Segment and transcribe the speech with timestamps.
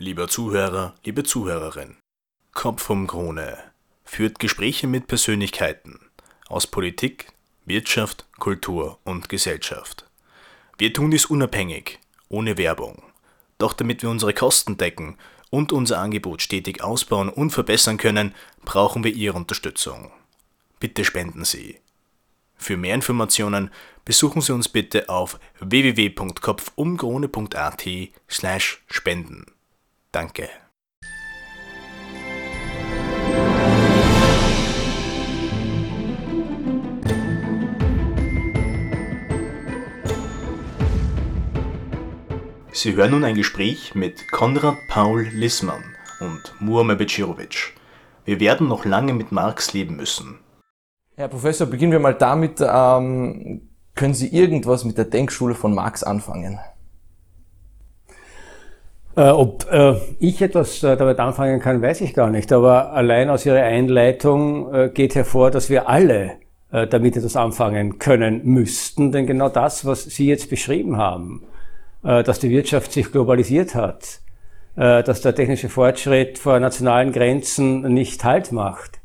[0.00, 1.96] Lieber Zuhörer, liebe Zuhörerin,
[2.52, 3.58] Kopf vom Krone
[4.04, 5.98] führt Gespräche mit Persönlichkeiten
[6.46, 7.32] aus Politik,
[7.64, 10.08] Wirtschaft, Kultur und Gesellschaft.
[10.78, 11.98] Wir tun dies unabhängig,
[12.28, 13.02] ohne Werbung.
[13.58, 15.18] Doch damit wir unsere Kosten decken
[15.50, 20.12] und unser Angebot stetig ausbauen und verbessern können, brauchen wir Ihre Unterstützung.
[20.78, 21.80] Bitte spenden Sie.
[22.54, 23.72] Für mehr Informationen
[24.04, 27.84] besuchen Sie uns bitte auf www.kopfumkrone.at
[28.28, 29.57] slash spenden.
[30.12, 30.48] Danke.
[42.72, 45.82] Sie hören nun ein Gespräch mit Konrad Paul Lissmann
[46.20, 47.74] und Muammer Becirovic.
[48.24, 50.38] Wir werden noch lange mit Marx leben müssen.
[51.16, 52.60] Herr Professor, beginnen wir mal damit.
[52.60, 56.60] Ähm, können Sie irgendwas mit der Denkschule von Marx anfangen?
[59.18, 62.52] Äh, ob äh, ich etwas äh, damit anfangen kann, weiß ich gar nicht.
[62.52, 66.36] Aber allein aus Ihrer Einleitung äh, geht hervor, dass wir alle
[66.70, 69.10] äh, damit etwas anfangen können müssten.
[69.10, 71.42] Denn genau das, was Sie jetzt beschrieben haben,
[72.04, 74.20] äh, dass die Wirtschaft sich globalisiert hat,
[74.76, 79.00] dass der technische Fortschritt vor nationalen Grenzen nicht Halt macht,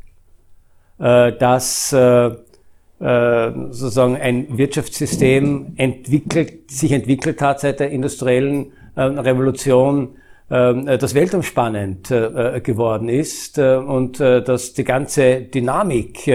[1.00, 10.17] äh, dass äh, äh, sozusagen ein Wirtschaftssystem entwickelt, sich entwickelt hat seit der industriellen Revolution,
[10.49, 16.31] das weltumspannend geworden ist und dass die ganze Dynamik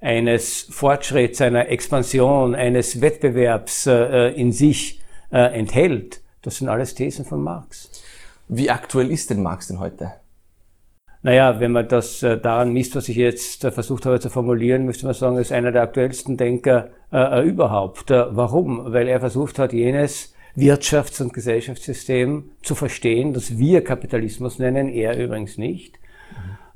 [0.00, 6.22] eines Fortschritts, einer Expansion, eines Wettbewerbs in sich enthält.
[6.42, 7.90] Das sind alles Thesen von Marx.
[8.48, 10.12] Wie aktuell ist denn Marx denn heute?
[11.22, 14.84] Naja, wenn man das äh, daran misst, was ich jetzt äh, versucht habe zu formulieren,
[14.84, 18.10] müsste man sagen, er ist einer der aktuellsten Denker äh, äh überhaupt.
[18.10, 18.92] Äh, warum?
[18.92, 25.16] Weil er versucht hat, jenes Wirtschafts- und Gesellschaftssystem zu verstehen, das wir Kapitalismus nennen, er
[25.16, 25.98] übrigens nicht.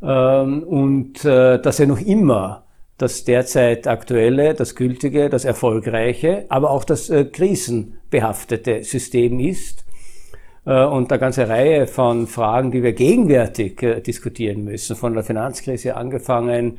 [0.03, 0.62] Mhm.
[0.65, 2.65] Und äh, dass er noch immer
[2.98, 9.84] das derzeit aktuelle, das gültige, das erfolgreiche, aber auch das äh, krisenbehaftete System ist
[10.66, 15.97] äh, und eine ganze Reihe von Fragen, die wir gegenwärtig diskutieren müssen, von der Finanzkrise
[15.97, 16.78] angefangen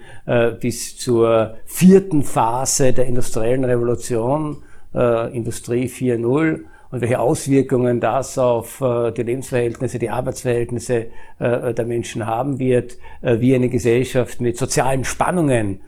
[0.62, 9.24] bis zur vierten Phase der industriellen Revolution, Industrie 4.0 und welche Auswirkungen das auf die
[9.24, 11.08] Lebensverhältnisse, die Arbeitsverhältnisse
[11.40, 15.82] der Menschen haben wird, wie eine Gesellschaft mit sozialen Spannungen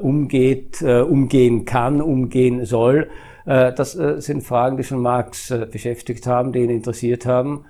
[0.00, 3.08] umgeht, umgehen kann, umgehen soll
[3.44, 7.64] äh, das äh, sind Fragen, die schon Marx äh, beschäftigt haben, die ihn interessiert haben,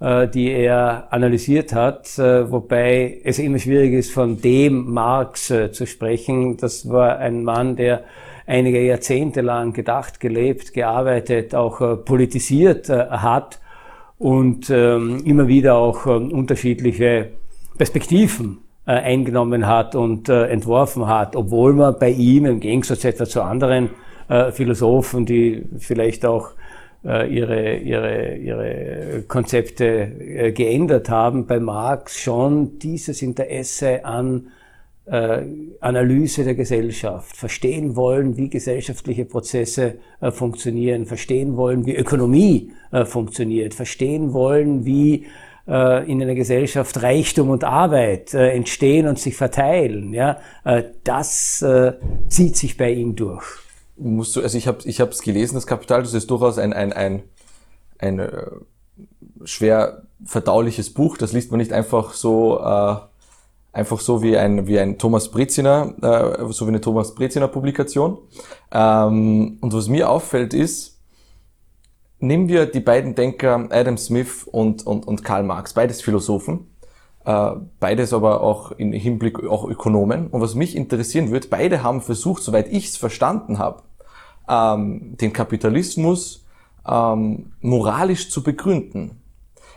[0.00, 6.56] die er analysiert hat, wobei es immer schwierig ist, von dem Marx zu sprechen.
[6.58, 8.02] Das war ein Mann, der
[8.46, 13.60] einige Jahrzehnte lang gedacht, gelebt, gearbeitet, auch politisiert hat
[14.18, 17.30] und ähm, immer wieder auch ähm, unterschiedliche
[17.76, 23.88] Perspektiven eingenommen hat und entworfen hat, obwohl man bei ihm im Gegensatz etwa zu anderen
[24.28, 26.50] äh, Philosophen, die vielleicht auch
[27.04, 34.48] äh, ihre, ihre, ihre Konzepte äh, geändert haben, bei Marx schon dieses Interesse an
[35.06, 35.42] äh,
[35.80, 43.04] Analyse der Gesellschaft, verstehen wollen, wie gesellschaftliche Prozesse äh, funktionieren, verstehen wollen, wie Ökonomie äh,
[43.04, 45.26] funktioniert, verstehen wollen, wie
[45.66, 50.12] äh, in einer Gesellschaft Reichtum und Arbeit äh, entstehen und sich verteilen.
[50.12, 51.64] Ja, äh, das
[52.28, 53.44] zieht sich bei ihm durch
[53.96, 56.92] musst du, also ich habe ich es gelesen, das Kapital, das ist durchaus ein, ein,
[56.92, 57.22] ein,
[57.98, 58.28] ein
[59.44, 61.16] schwer verdauliches Buch.
[61.16, 62.58] Das liest man nicht einfach so,
[63.74, 68.18] einfach so wie ein, wie ein Thomas Breziner, äh, so wie eine Thomas Breziner Publikation.
[68.72, 71.00] Ähm, und was mir auffällt ist,
[72.20, 76.68] nehmen wir die beiden Denker Adam Smith und, und, und Karl Marx, beides Philosophen.
[77.24, 80.28] Äh, beides aber auch im Hinblick auch Ökonomen.
[80.28, 83.82] Und was mich interessieren wird, beide haben versucht, soweit ich es verstanden habe,
[84.48, 86.44] ähm, den Kapitalismus
[86.86, 89.22] ähm, moralisch zu begründen.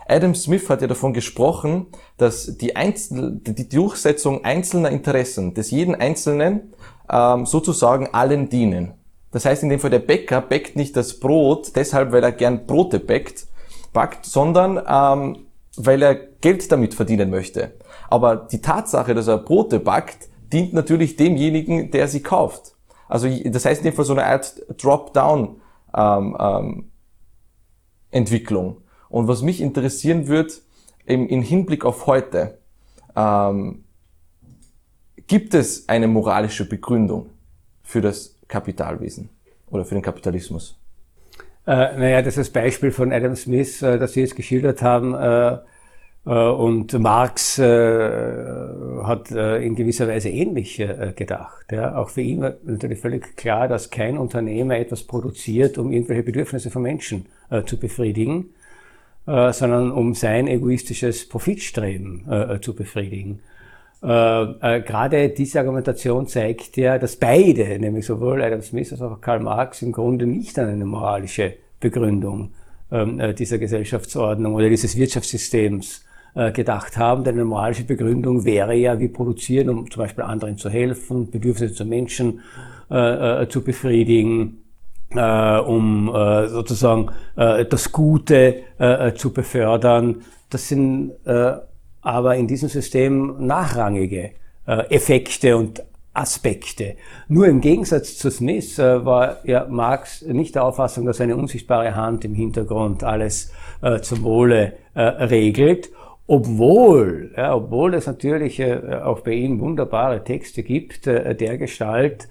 [0.08, 1.86] Adam Smith hat ja davon gesprochen,
[2.16, 6.72] dass die, Einzel die Durchsetzung einzelner Interessen des jeden Einzelnen
[7.10, 8.94] ähm, sozusagen allen dienen.
[9.30, 12.66] Das heißt in dem Fall, der Bäcker bäckt nicht das Brot deshalb, weil er gern
[12.66, 13.46] Brote bäckt,
[13.92, 15.46] backt, sondern ähm,
[15.76, 17.74] weil er Geld damit verdienen möchte.
[18.08, 22.72] Aber die Tatsache, dass er Brote backt, dient natürlich demjenigen, der sie kauft.
[23.08, 25.60] Also das heißt in dem Fall so eine Art Drop-down
[25.94, 26.90] ähm, ähm,
[28.10, 28.78] Entwicklung.
[29.08, 30.62] Und was mich interessieren wird,
[31.06, 32.58] im, im Hinblick auf heute,
[33.16, 33.84] ähm,
[35.26, 37.30] gibt es eine moralische Begründung
[37.82, 39.30] für das Kapitalwesen
[39.70, 40.78] oder für den Kapitalismus?
[41.66, 45.14] Äh, naja, das ist das Beispiel von Adam Smith, äh, das Sie jetzt geschildert haben,
[45.14, 45.58] äh,
[46.24, 50.76] Und Marx hat in gewisser Weise ähnlich
[51.16, 51.72] gedacht.
[51.72, 56.70] Auch für ihn war natürlich völlig klar, dass kein Unternehmer etwas produziert, um irgendwelche Bedürfnisse
[56.70, 57.24] von Menschen
[57.64, 58.50] zu befriedigen,
[59.28, 63.40] sondern um sein egoistisches Profitstreben zu befriedigen.
[64.00, 69.82] Gerade diese Argumentation zeigt ja, dass beide, nämlich sowohl Adam Smith als auch Karl Marx,
[69.82, 72.52] im Grunde nicht an eine moralische Begründung
[72.90, 76.04] ähm, äh, dieser Gesellschaftsordnung oder dieses Wirtschaftssystems
[76.34, 77.22] äh, gedacht haben.
[77.22, 81.74] Denn eine moralische Begründung wäre ja, wir produzieren, um zum Beispiel anderen zu helfen, Bedürfnisse
[81.74, 82.40] zu Menschen
[82.88, 84.62] äh, zu befriedigen,
[85.14, 86.10] um
[86.48, 88.56] sozusagen das Gute
[89.14, 90.22] zu befördern.
[90.50, 91.12] Das sind
[92.02, 94.32] aber in diesem System nachrangige
[94.66, 95.82] Effekte und
[96.18, 96.96] Aspekte.
[97.28, 101.94] Nur im Gegensatz zu Smith äh, war ja Marx nicht der Auffassung, dass eine unsichtbare
[101.94, 103.52] Hand im Hintergrund alles
[103.82, 105.90] äh, zum Wohle äh, regelt,
[106.26, 112.24] obwohl, ja, obwohl es natürlich äh, auch bei ihm wunderbare Texte gibt, äh, der Gestalt,
[112.24, 112.26] äh,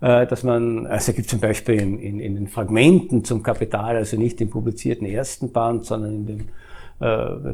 [0.00, 4.40] dass man, also gibt zum Beispiel in, in, in, den Fragmenten zum Kapital, also nicht
[4.40, 6.48] im publizierten ersten Band, sondern in den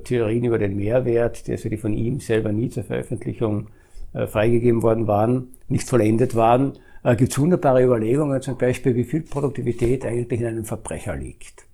[0.05, 3.69] Theorien über den Mehrwert, die, also die von ihm selber nie zur Veröffentlichung
[4.15, 9.03] äh, freigegeben worden waren, nicht vollendet waren, äh, gibt es wunderbare Überlegungen, zum Beispiel, wie
[9.03, 11.67] viel Produktivität eigentlich in einem Verbrecher liegt.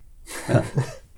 [0.48, 0.62] Ja.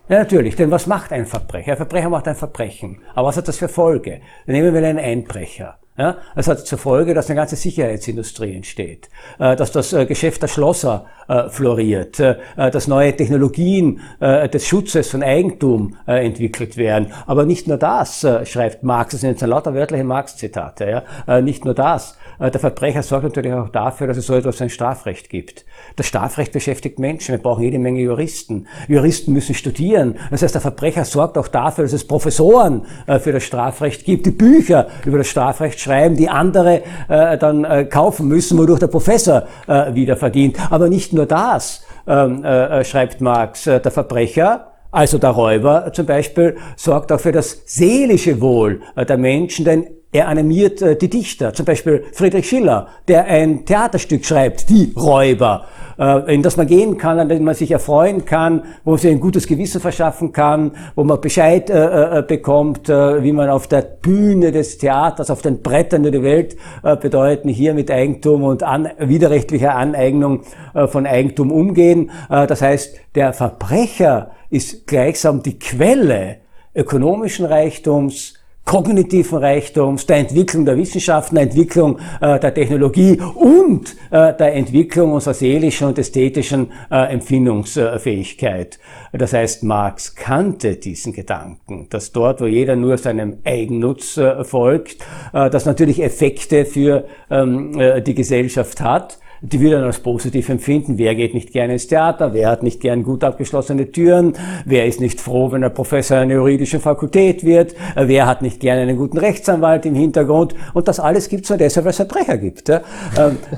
[0.09, 1.71] Ja, natürlich, denn was macht ein Verbrecher?
[1.71, 2.99] Ein Verbrecher macht ein Verbrechen.
[3.15, 4.21] Aber was hat das für Folge?
[4.47, 5.79] Nehmen wir einen Einbrecher.
[5.99, 10.41] Ja, das hat zur Folge, dass eine ganze Sicherheitsindustrie entsteht, äh, dass das äh, Geschäft
[10.41, 12.19] der Schlosser äh, floriert,
[12.57, 17.13] dass neue Technologien des Schutzes von Eigentum entwickelt werden.
[17.27, 21.75] Aber nicht nur das, schreibt Marx, das sind jetzt lauter wörtliche Marx-Zitate, ja, nicht nur
[21.75, 22.19] das.
[22.41, 25.65] Der Verbrecher sorgt natürlich auch dafür, dass es so etwas ein Strafrecht gibt.
[25.97, 27.33] Das Strafrecht beschäftigt Menschen.
[27.33, 28.67] Wir brauchen jede Menge Juristen.
[28.89, 30.17] Juristen müssen studieren.
[30.31, 32.83] Das heißt, der Verbrecher sorgt auch dafür, dass es Professoren
[33.21, 37.85] für das Strafrecht gibt, die Bücher über das Strafrecht schreiben, die andere äh, dann äh,
[37.85, 40.59] kaufen müssen, wodurch der Professor äh, wieder verdient.
[40.71, 45.93] Aber nicht nur das, ähm, äh, äh schreibt Marx, äh, der Verbrecher, also der Räuber
[45.93, 50.95] zum Beispiel, sorgt auch für das seelische Wohl äh, der Menschen, denn er animiert äh,
[50.95, 55.65] die Dichter, zum Beispiel Friedrich Schiller, der ein Theaterstück schreibt, Die Räuber,
[55.99, 59.11] äh, in das man gehen kann, an dem man sich erfreuen kann, wo man sich
[59.11, 63.69] ein gutes Gewissen verschaffen kann, wo man Bescheid äh, äh bekommt, äh, wie man auf
[63.69, 68.63] der Bühne des Theaters, auf den Brettern, die Welt äh, bedeuten, hier mit Eigentum und
[68.63, 70.43] an, widerrechtlicher Aneignung
[70.87, 72.11] von Eigentum umgehen.
[72.29, 76.37] das heißt, der Verbrecher ist gleichsam die Quelle
[76.75, 84.35] ökonomischen Reichtums, kognitiven Reichtums, der Entwicklung der Wissenschaften, der Entwicklung äh, der Technologie und äh,
[84.35, 88.79] der Entwicklung unserer seelischen und ästhetischen äh, Empfindungsfähigkeit.
[89.13, 94.99] Das heißt, Marx kannte diesen Gedanken, dass dort, wo jeder nur seinem Eigennutz äh, folgt,
[95.33, 100.49] äh, das natürlich Effekte für ähm, äh, die Gesellschaft hat die wir dann als positiv
[100.49, 100.99] empfinden.
[100.99, 102.33] Wer geht nicht gerne ins Theater?
[102.33, 104.35] Wer hat nicht gern gut abgeschlossene Türen?
[104.65, 107.75] Wer ist nicht froh, wenn er Professor einer juridischen Fakultät wird?
[107.97, 110.55] Wer hat nicht gerne einen guten Rechtsanwalt im Hintergrund?
[110.75, 112.69] Und das alles gibt es nur deshalb, weil es Verbrecher gibt.
[112.69, 112.81] Ähm,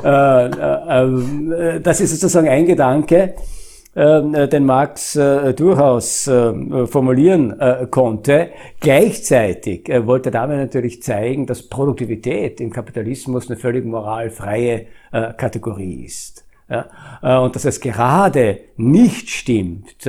[0.03, 3.35] äh, äh, äh, das ist sozusagen ein Gedanke.
[3.97, 8.49] Ähm, äh, den Marx äh, durchaus äh, formulieren äh, konnte.
[8.81, 15.33] Gleichzeitig äh, wollte er damit natürlich zeigen, dass Produktivität im Kapitalismus eine völlig moralfreie äh,
[15.37, 16.45] Kategorie ist.
[16.67, 17.41] Ja?
[17.43, 20.07] und dass es gerade nicht stimmt,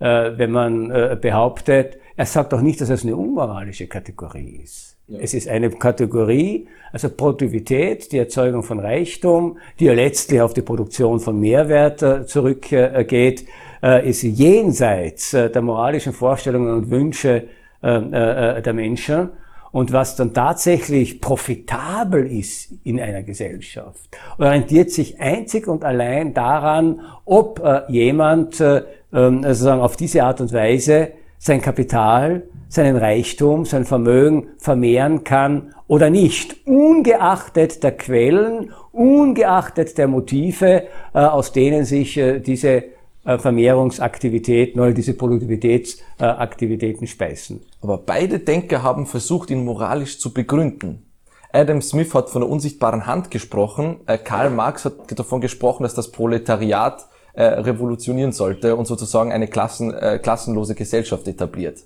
[0.00, 0.88] wenn man
[1.20, 4.92] behauptet, er sagt auch nicht, dass es eine unmoralische Kategorie ist.
[5.08, 5.18] Ja.
[5.20, 10.62] Es ist eine Kategorie, also Produktivität, die Erzeugung von Reichtum, die ja letztlich auf die
[10.62, 13.46] Produktion von Mehrwert äh, zurückgeht,
[13.82, 17.44] äh, ist jenseits äh, der moralischen Vorstellungen und Wünsche
[17.84, 19.30] der Menschen.
[19.72, 27.00] Und was dann tatsächlich profitabel ist in einer Gesellschaft, orientiert sich einzig und allein daran,
[27.24, 34.48] ob jemand ähm, sozusagen auf diese Art und Weise sein Kapital seinen Reichtum, sein Vermögen
[34.56, 42.40] vermehren kann oder nicht, ungeachtet der Quellen, ungeachtet der Motive, äh, aus denen sich äh,
[42.40, 42.82] diese äh,
[43.24, 47.60] Vermehrungsaktivitäten oder diese Produktivitätsaktivitäten speisen.
[47.80, 51.06] Aber beide Denker haben versucht, ihn moralisch zu begründen.
[51.52, 54.00] Adam Smith hat von der unsichtbaren Hand gesprochen.
[54.24, 60.74] Karl Marx hat davon gesprochen, dass das Proletariat revolutionieren sollte und sozusagen eine Klassen, klassenlose
[60.74, 61.84] Gesellschaft etabliert.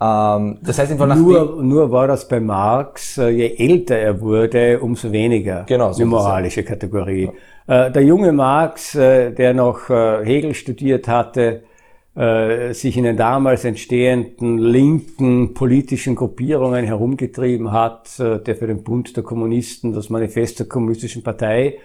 [0.00, 4.80] Ähm, das heißt einfach nur, nur war das bei Marx, äh, je älter er wurde,
[4.80, 7.30] umso weniger genau, so eine moralische Kategorie.
[7.66, 7.86] Ja.
[7.86, 11.62] Äh, der junge Marx, äh, der noch Hegel studiert hatte,
[12.72, 19.22] sich in den damals entstehenden linken politischen Gruppierungen herumgetrieben hat, der für den Bund der
[19.22, 21.78] Kommunisten das Manifest der Kommunistischen Partei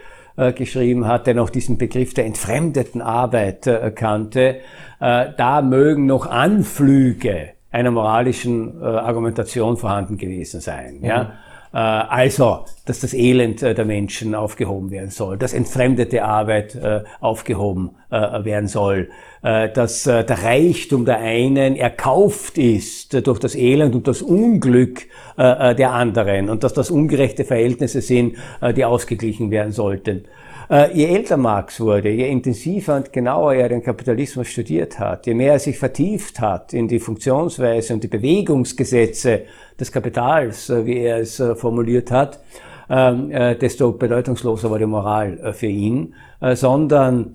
[0.56, 4.58] geschrieben hat, der noch diesen Begriff der entfremdeten Arbeit kannte,
[5.00, 11.00] da mögen noch Anflüge einer moralischen Argumentation vorhanden gewesen sein.
[11.00, 11.06] Mhm.
[11.06, 11.34] Ja?
[11.76, 17.04] Äh, also, dass das Elend äh, der Menschen aufgehoben werden soll, dass entfremdete Arbeit äh,
[17.20, 19.10] aufgehoben werden soll,
[19.42, 26.50] dass der Reichtum der einen erkauft ist durch das Elend und das Unglück der anderen
[26.50, 28.38] und dass das ungerechte Verhältnisse sind,
[28.78, 30.28] die ausgeglichen werden sollten.
[30.70, 35.36] Äh, je älter Marx wurde, je intensiver und genauer er den Kapitalismus studiert hat, je
[35.36, 39.44] mehr er sich vertieft hat in die Funktionsweise und die Bewegungsgesetze
[39.80, 42.40] des Kapitals, äh, wie er es äh, formuliert hat,
[42.88, 46.14] ähm, desto bedeutungsloser war die Moral für ihn,
[46.54, 47.34] sondern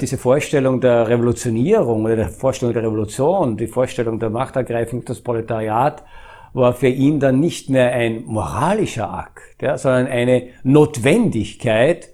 [0.00, 6.04] diese Vorstellung der Revolutionierung oder der Vorstellung der Revolution, die Vorstellung der Machtergreifung des Proletariat,
[6.52, 12.13] war für ihn dann nicht mehr ein moralischer Akt, ja, sondern eine Notwendigkeit,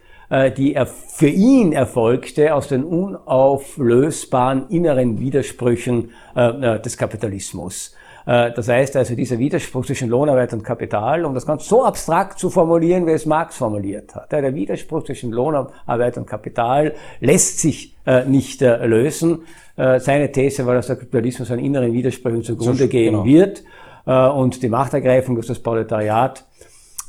[0.57, 7.95] die er für ihn erfolgte aus den unauflösbaren inneren Widersprüchen äh, äh, des Kapitalismus.
[8.27, 12.51] Das heißt also, dieser Widerspruch zwischen Lohnarbeit und Kapital, um das ganz so abstrakt zu
[12.51, 14.31] formulieren, wie es Marx formuliert hat.
[14.31, 17.97] Der Widerspruch zwischen Lohnarbeit und Kapital lässt sich
[18.27, 19.39] nicht lösen.
[19.75, 23.25] Seine These war, dass der Kapitalismus an inneren Widersprüchen zugrunde gehen genau.
[23.25, 23.65] wird
[24.05, 26.45] und die Machtergreifung durch das Proletariat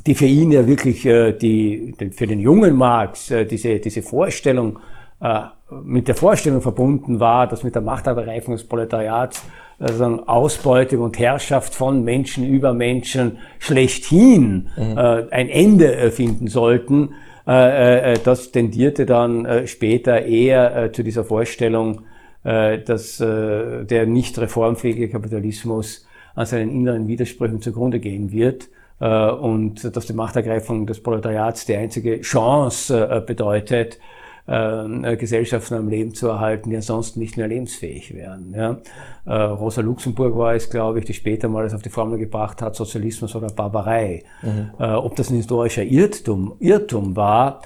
[0.05, 4.79] die für ihn ja wirklich äh, die, für den jungen Marx äh, diese, diese Vorstellung
[5.21, 5.41] äh,
[5.83, 9.43] mit der Vorstellung verbunden war, dass mit der Machterbereifung des Proletariats
[9.79, 14.97] also Ausbeutung und Herrschaft von Menschen über Menschen schlechthin mhm.
[14.97, 17.15] äh, ein Ende äh, finden sollten.
[17.47, 22.01] Äh, äh, das tendierte dann äh, später eher äh, zu dieser Vorstellung,
[22.43, 26.05] äh, dass äh, der nicht reformfähige Kapitalismus
[26.35, 31.75] an seinen inneren Widersprüchen zugrunde gehen wird äh, und dass die Machtergreifung des Proletariats die
[31.75, 33.99] einzige Chance äh, bedeutet,
[34.45, 38.53] äh, Gesellschaften am Leben zu erhalten, die ansonsten nicht mehr lebensfähig wären.
[38.55, 38.77] Ja.
[39.25, 42.75] Rosa Luxemburg war es, glaube ich, die später mal das auf die Formel gebracht hat,
[42.75, 44.23] Sozialismus oder Barbarei.
[44.41, 44.71] Mhm.
[44.79, 47.61] ob das ein historischer Irrtum, Irrtum war,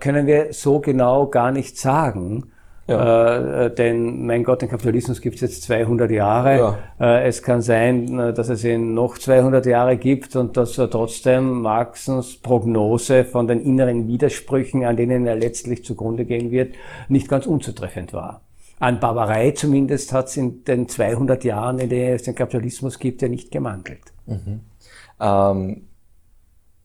[0.00, 2.50] können wir so genau gar nicht sagen.
[2.88, 3.66] Ja.
[3.66, 6.58] Äh, denn, mein Gott, den Kapitalismus gibt es jetzt 200 Jahre.
[6.58, 6.78] Ja.
[6.98, 10.88] Äh, es kann sein, äh, dass es ihn noch 200 Jahre gibt und dass er
[10.88, 16.74] trotzdem Marxens Prognose von den inneren Widersprüchen, an denen er letztlich zugrunde gehen wird,
[17.08, 18.40] nicht ganz unzutreffend war.
[18.80, 23.20] An Barbarei zumindest hat es in den 200 Jahren, in denen es den Kapitalismus gibt,
[23.20, 24.00] ja nicht gemangelt.
[24.24, 24.60] Mhm.
[25.20, 25.88] Ähm,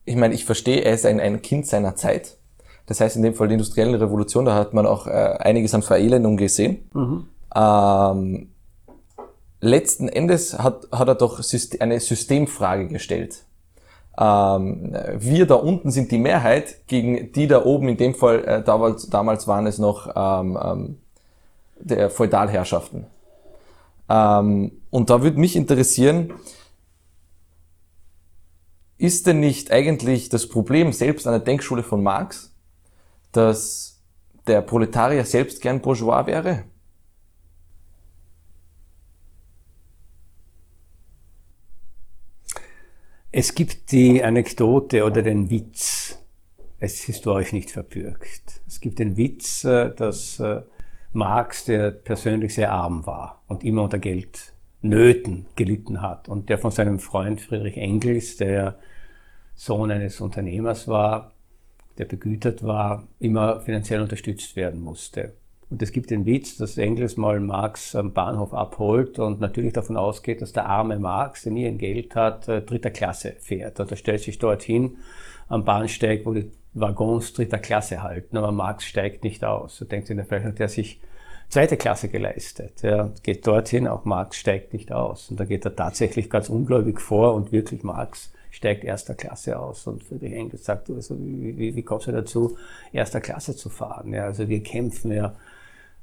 [0.03, 2.37] ich meine, ich verstehe, er ist ein, ein Kind seiner Zeit.
[2.93, 5.81] Das heißt, in dem Fall die industrielle Revolution, da hat man auch äh, einiges an
[5.81, 6.87] Verelendung gesehen.
[6.93, 7.25] Mhm.
[7.55, 8.49] Ähm,
[9.61, 11.41] letzten Endes hat, hat er doch
[11.79, 13.45] eine Systemfrage gestellt.
[14.15, 18.63] Ähm, wir da unten sind die Mehrheit gegen die da oben, in dem Fall äh,
[18.63, 20.97] damals, damals waren es noch ähm, ähm,
[21.79, 23.07] der Feudalherrschaften.
[24.07, 26.31] Ähm, und da würde mich interessieren,
[28.99, 32.52] ist denn nicht eigentlich das Problem selbst an der Denkschule von Marx,
[33.33, 34.01] dass
[34.47, 36.63] der Proletarier selbst gern Bourgeois wäre?
[43.35, 46.19] Es gibt die Anekdote oder den Witz,
[46.79, 48.61] es ist historisch nicht verbürgt.
[48.67, 50.61] Es gibt den Witz, äh, dass äh,
[51.13, 56.71] Marx, der persönlich sehr arm war und immer unter Geldnöten gelitten hat und der von
[56.71, 58.77] seinem Freund Friedrich Engels, der
[59.55, 61.32] Sohn eines Unternehmers war,
[61.97, 65.33] der begütert war, immer finanziell unterstützt werden musste.
[65.69, 69.97] Und es gibt den Witz, dass Engels mal Marx am Bahnhof abholt und natürlich davon
[69.97, 73.79] ausgeht, dass der arme Marx, der nie ein Geld hat, äh, dritter Klasse fährt.
[73.79, 74.97] Und er stellt sich dorthin
[75.47, 79.81] am Bahnsteig, wo die Waggons dritter Klasse halten, aber Marx steigt nicht aus.
[79.81, 80.99] Er denkt sich, vielleicht hat er sich
[81.49, 82.83] zweite Klasse geleistet.
[82.83, 85.29] Er geht dorthin, auch Marx steigt nicht aus.
[85.29, 89.87] Und da geht er tatsächlich ganz ungläubig vor und wirklich Marx steigt erster Klasse aus.
[89.87, 92.55] Und Friedrich Engels sagt, also, wie, wie, kommst du dazu,
[92.91, 94.13] erster Klasse zu fahren?
[94.13, 95.33] Ja, also wir kämpfen ja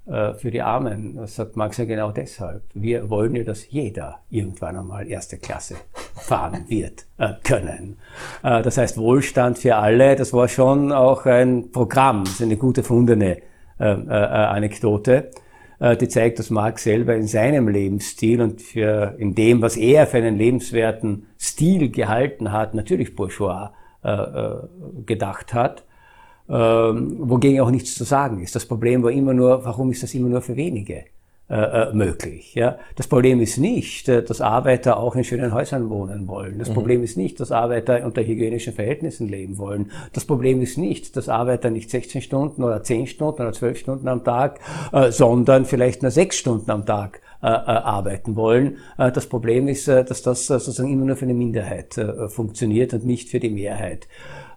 [0.06, 1.14] äh, für die Armen.
[1.14, 2.62] Das sagt Marx ja genau deshalb.
[2.74, 5.76] Wir wollen ja, dass jeder irgendwann einmal erste Klasse
[6.16, 7.98] fahren wird äh, können.
[8.42, 12.56] Äh, das heißt, Wohlstand für alle, das war schon auch ein Programm, das ist eine
[12.56, 13.36] gute fundene
[13.78, 15.30] äh, äh, Anekdote.
[15.80, 20.06] Äh, die zeigt, dass Marx selber in seinem Lebensstil und für, in dem, was er
[20.06, 23.70] für einen lebenswerten Stil gehalten hat, natürlich bourgeois
[24.04, 24.56] äh, äh,
[25.06, 25.84] gedacht hat,
[26.48, 28.54] ähm, wogegen auch nichts zu sagen ist.
[28.54, 31.04] Das Problem war immer nur, warum ist das immer nur für wenige
[31.50, 32.54] äh, äh, möglich.
[32.54, 32.78] Ja?
[32.94, 36.60] Das Problem ist nicht, äh, dass Arbeiter auch in schönen Häusern wohnen wollen.
[36.60, 36.74] Das mhm.
[36.74, 39.90] Problem ist nicht, dass Arbeiter unter hygienischen Verhältnissen leben wollen.
[40.12, 44.06] Das Problem ist nicht, dass Arbeiter nicht 16 Stunden oder 10 Stunden oder 12 Stunden
[44.06, 44.60] am Tag,
[44.92, 48.76] äh, sondern vielleicht nur 6 Stunden am Tag äh, arbeiten wollen.
[48.96, 53.40] Das Problem ist, dass das sozusagen immer nur für eine Minderheit funktioniert und nicht für
[53.40, 54.06] die Mehrheit.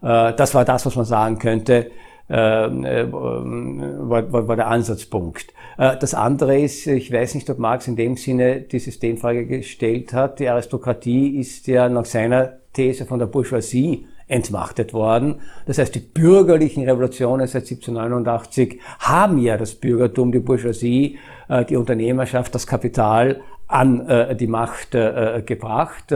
[0.01, 1.89] das war das, was man sagen könnte.
[2.29, 5.53] Ähm, äh, war, war, war der Ansatzpunkt.
[5.77, 10.13] Äh, das andere ist, ich weiß nicht, ob Marx in dem Sinne die Systemfrage gestellt
[10.13, 10.39] hat.
[10.39, 15.41] Die Aristokratie ist ja nach seiner These von der Bourgeoisie entmachtet worden.
[15.65, 21.75] Das heißt, die bürgerlichen Revolutionen seit 1789 haben ja das Bürgertum, die Bourgeoisie, äh, die
[21.75, 26.13] Unternehmerschaft, das Kapital an die Macht gebracht.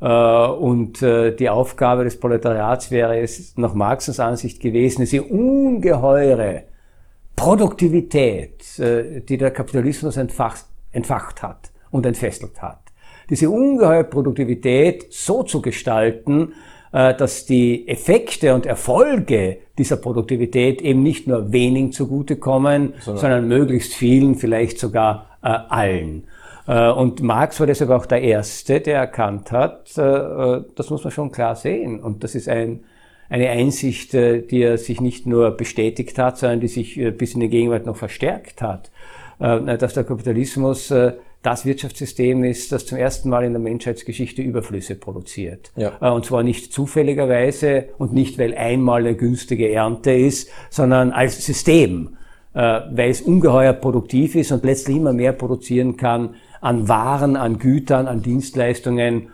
[0.00, 6.64] Äh, und äh, die Aufgabe des Proletariats wäre es nach Marxens Ansicht gewesen, diese ungeheure
[7.34, 12.80] Produktivität, äh, die der Kapitalismus entfacht, entfacht hat und entfesselt hat.
[13.30, 16.54] Diese ungeheure Produktivität so zu gestalten,
[16.90, 23.92] dass die Effekte und Erfolge dieser Produktivität eben nicht nur wenigen zugutekommen, sondern, sondern möglichst
[23.92, 26.24] vielen, vielleicht sogar allen.
[26.68, 31.02] Äh, und Marx war deshalb auch der Erste, der erkannt hat, äh, äh, das muss
[31.02, 32.00] man schon klar sehen.
[32.00, 32.84] Und das ist ein,
[33.30, 37.50] eine Einsicht, die er sich nicht nur bestätigt hat, sondern die sich bis in die
[37.50, 38.90] Gegenwart noch verstärkt hat,
[39.38, 40.90] dass der Kapitalismus
[41.42, 45.72] das Wirtschaftssystem ist, das zum ersten Mal in der Menschheitsgeschichte Überflüsse produziert.
[45.76, 45.98] Ja.
[46.10, 52.16] Und zwar nicht zufälligerweise und nicht, weil einmal eine günstige Ernte ist, sondern als System,
[52.54, 58.06] weil es ungeheuer produktiv ist und letztlich immer mehr produzieren kann, an Waren, an Gütern,
[58.06, 59.28] an Dienstleistungen,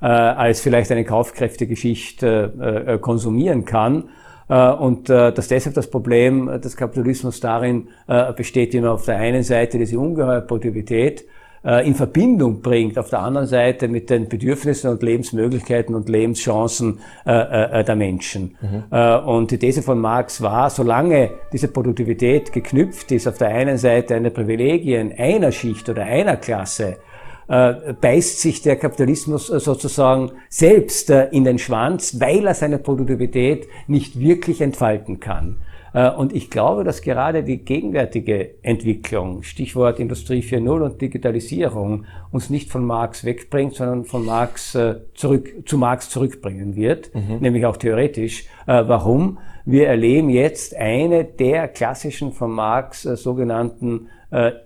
[0.00, 4.04] äh, als vielleicht eine kaufkräftige Schicht äh, äh, konsumieren kann.
[4.48, 9.16] Äh, und äh, dass deshalb das Problem des Kapitalismus darin äh, besteht, immer auf der
[9.16, 11.24] einen Seite diese ungeheure Produktivität
[11.62, 17.80] in Verbindung bringt, auf der anderen Seite mit den Bedürfnissen und Lebensmöglichkeiten und Lebenschancen äh,
[17.80, 18.56] äh, der Menschen.
[18.60, 18.96] Mhm.
[19.26, 24.16] und die These von Marx war, solange diese Produktivität geknüpft ist auf der einen Seite
[24.16, 26.98] an die Privilegien einer Schicht oder einer Klasse,
[27.46, 34.60] beißt sich der Kapitalismus sozusagen selbst in den Schwanz, weil er seine Produktivität nicht wirklich
[34.60, 35.56] entfalten kann.
[35.92, 42.50] Äh, und ich glaube, dass gerade die gegenwärtige Entwicklung, Stichwort Industrie 4.0 und Digitalisierung, uns
[42.50, 47.38] nicht von Marx wegbringt, sondern von Marx äh, zurück, zu Marx zurückbringen wird, mhm.
[47.40, 48.46] nämlich auch theoretisch.
[48.66, 49.38] Äh, warum?
[49.64, 54.08] Wir erleben jetzt eine der klassischen von Marx sogenannten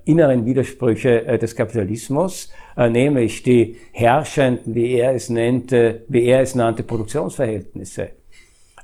[0.05, 6.83] inneren Widersprüche des Kapitalismus, nämlich die herrschenden, wie er es nannte, wie er es nannte,
[6.83, 8.11] Produktionsverhältnisse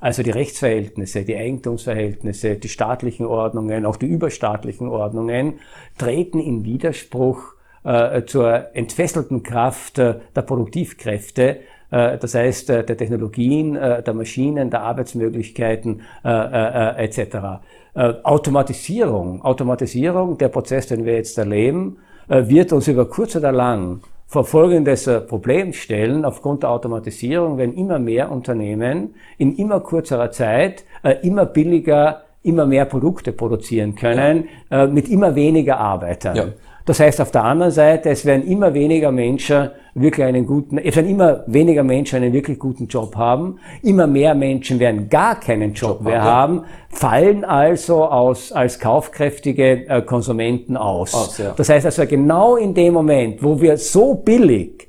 [0.00, 5.54] also die Rechtsverhältnisse, die Eigentumsverhältnisse, die staatlichen Ordnungen, auch die überstaatlichen Ordnungen
[5.96, 12.96] treten in Widerspruch äh, zur entfesselten Kraft äh, der Produktivkräfte, äh, das heißt äh, der
[12.96, 17.36] Technologien, äh, der Maschinen, der Arbeitsmöglichkeiten etc.
[17.94, 24.44] Automatisierung, Automatisierung, der Prozess, den wir jetzt erleben, wird uns über kurz oder lang vor
[24.44, 26.24] folgendes äh, Problem stellen.
[26.24, 32.66] Aufgrund der Automatisierung werden immer mehr Unternehmen in immer kürzerer Zeit äh, immer billiger, immer
[32.66, 34.84] mehr Produkte produzieren können, ja.
[34.84, 36.36] Äh, mit immer weniger Arbeitern.
[36.36, 36.44] Ja.
[36.84, 40.96] Das heißt auf der anderen Seite, es werden immer weniger Menschen wirklich einen guten, es
[40.96, 45.74] werden immer weniger Menschen einen wirklich guten Job haben, immer mehr Menschen werden gar keinen
[45.74, 51.14] Job, Job mehr haben, fallen also aus, als kaufkräftige äh, Konsumenten aus.
[51.14, 51.54] aus ja.
[51.56, 54.88] Das heißt also genau in dem Moment, wo wir so billig,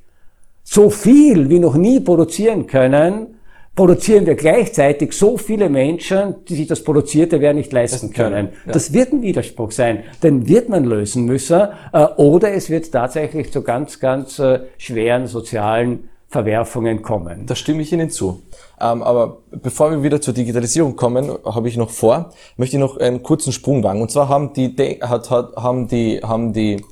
[0.63, 3.38] so viel wie noch nie produzieren können,
[3.79, 8.49] produzieren wir gleichzeitig so viele Menschen, die sich das Produzierte werden nicht leisten können.
[8.65, 8.73] Ja.
[8.73, 11.61] Das wird ein Widerspruch sein, den wird man lösen müssen,
[11.93, 17.45] äh, oder es wird tatsächlich zu ganz, ganz äh, schweren sozialen Verwerfungen kommen.
[17.45, 18.41] Da stimme ich Ihnen zu.
[18.81, 22.97] Ähm, aber bevor wir wieder zur Digitalisierung kommen, habe ich noch vor, möchte ich noch
[22.97, 24.01] einen kurzen Sprung wagen.
[24.01, 26.83] Und zwar haben die, hat, hat, haben die, haben die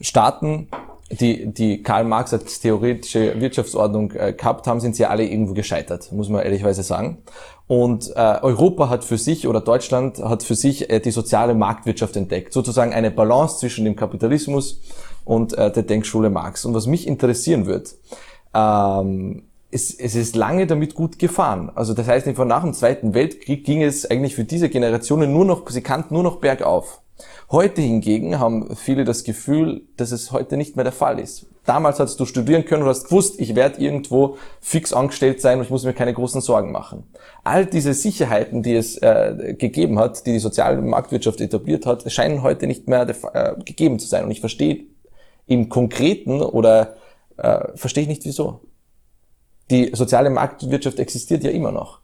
[0.00, 0.68] Staaten
[1.10, 6.12] die, die Karl Marx als theoretische Wirtschaftsordnung äh, gehabt haben, sind sie alle irgendwo gescheitert,
[6.12, 7.18] muss man ehrlicherweise sagen.
[7.66, 12.16] Und äh, Europa hat für sich oder Deutschland hat für sich äh, die soziale Marktwirtschaft
[12.16, 14.80] entdeckt, sozusagen eine Balance zwischen dem Kapitalismus
[15.24, 16.64] und äh, der Denkschule Marx.
[16.64, 17.94] Und was mich interessieren wird,
[18.54, 21.70] ähm, es, es ist lange damit gut gefahren.
[21.74, 25.68] Also das heißt, nach dem Zweiten Weltkrieg ging es eigentlich für diese Generationen nur noch,
[25.70, 27.00] sie kannten nur noch bergauf.
[27.50, 31.46] Heute hingegen haben viele das Gefühl, dass es heute nicht mehr der Fall ist.
[31.70, 35.64] damals hast du studieren können und hast gewusst, ich werde irgendwo fix angestellt sein und
[35.64, 37.04] ich muss mir keine großen Sorgen machen.
[37.44, 42.42] All diese Sicherheiten, die es äh, gegeben hat, die die soziale Marktwirtschaft etabliert hat, scheinen
[42.42, 44.24] heute nicht mehr äh, gegeben zu sein.
[44.24, 44.84] Und ich verstehe
[45.46, 46.96] im Konkreten oder
[47.36, 48.62] äh, verstehe ich nicht wieso.
[49.70, 52.00] Die soziale Marktwirtschaft existiert ja immer noch.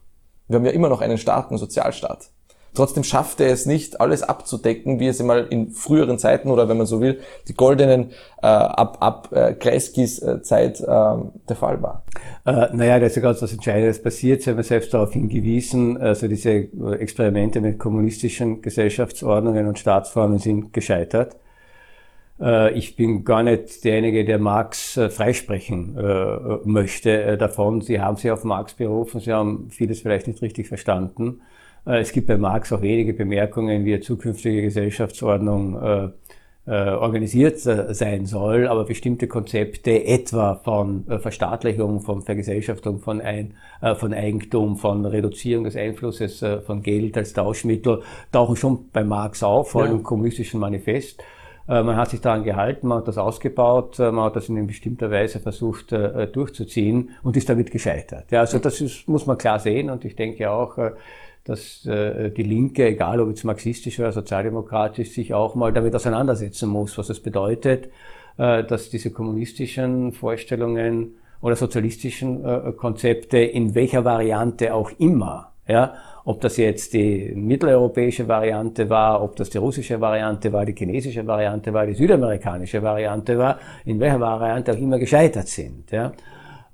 [0.47, 2.29] Wir haben ja immer noch einen Staat, einen Sozialstaat.
[2.77, 6.77] Trotzdem schafft er es nicht, alles abzudecken, wie es einmal in früheren Zeiten oder wenn
[6.77, 8.11] man so will, die goldenen
[8.43, 12.03] äh, ab, ab äh, Kreiskis äh, Zeit äh, der Fall war.
[12.45, 14.43] Äh, naja, da ist ja ganz was Entscheidendes passiert.
[14.43, 16.67] Sie haben ja selbst darauf hingewiesen, also diese
[16.99, 21.35] Experimente mit kommunistischen Gesellschaftsordnungen und Staatsformen sind gescheitert.
[22.39, 27.81] Äh, ich bin gar nicht derjenige, der Marx äh, freisprechen äh, möchte davon.
[27.81, 31.41] Sie haben sich auf Marx berufen, Sie haben vieles vielleicht nicht richtig verstanden.
[31.89, 36.11] Es gibt bei Marx auch wenige Bemerkungen, wie eine zukünftige Gesellschaftsordnung
[36.65, 43.53] organisiert sein soll, aber bestimmte Konzepte, etwa von Verstaatlichung, von Vergesellschaftung von, ein,
[43.95, 48.01] von Eigentum, von Reduzierung des Einflusses von Geld als Tauschmittel,
[48.33, 49.97] tauchen schon bei Marx auf, vor allem ja.
[49.99, 51.23] im kommunistischen Manifest.
[51.67, 54.67] Äh, man hat sich daran gehalten, man hat das ausgebaut, äh, man hat das in
[54.67, 58.31] bestimmter Weise versucht äh, durchzuziehen und ist damit gescheitert.
[58.31, 60.77] Ja, also das ist, muss man klar sehen und ich denke auch,
[61.47, 66.97] dass die Linke, egal ob jetzt marxistisch oder sozialdemokratisch, sich auch mal damit auseinandersetzen muss,
[66.97, 67.89] was es bedeutet,
[68.37, 72.43] dass diese kommunistischen Vorstellungen oder sozialistischen
[72.77, 79.37] Konzepte in welcher Variante auch immer, ja, ob das jetzt die mitteleuropäische Variante war, ob
[79.37, 84.19] das die russische Variante war, die chinesische Variante war, die südamerikanische Variante war, in welcher
[84.19, 85.89] Variante auch immer gescheitert sind.
[85.91, 86.11] Ja.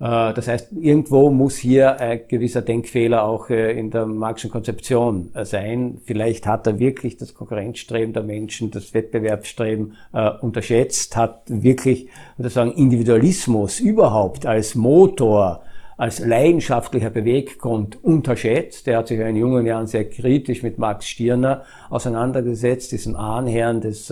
[0.04, 5.32] Äh, das heißt, irgendwo muss hier ein gewisser Denkfehler auch äh, in der Marxischen Konzeption
[5.34, 6.02] äh, sein.
[6.04, 9.96] Vielleicht hat er wirklich das Konkurrenzstreben der Menschen, das Wettbewerbsstreben
[10.42, 15.64] unterschätzt, hat wirklich, würde sagen, Individualismus überhaupt als Motor
[15.96, 18.88] als leidenschaftlicher Beweggrund unterschätzt.
[18.88, 24.12] Er hat sich in jungen Jahren sehr kritisch mit Max Stirner auseinandergesetzt, diesem Ahnherrn des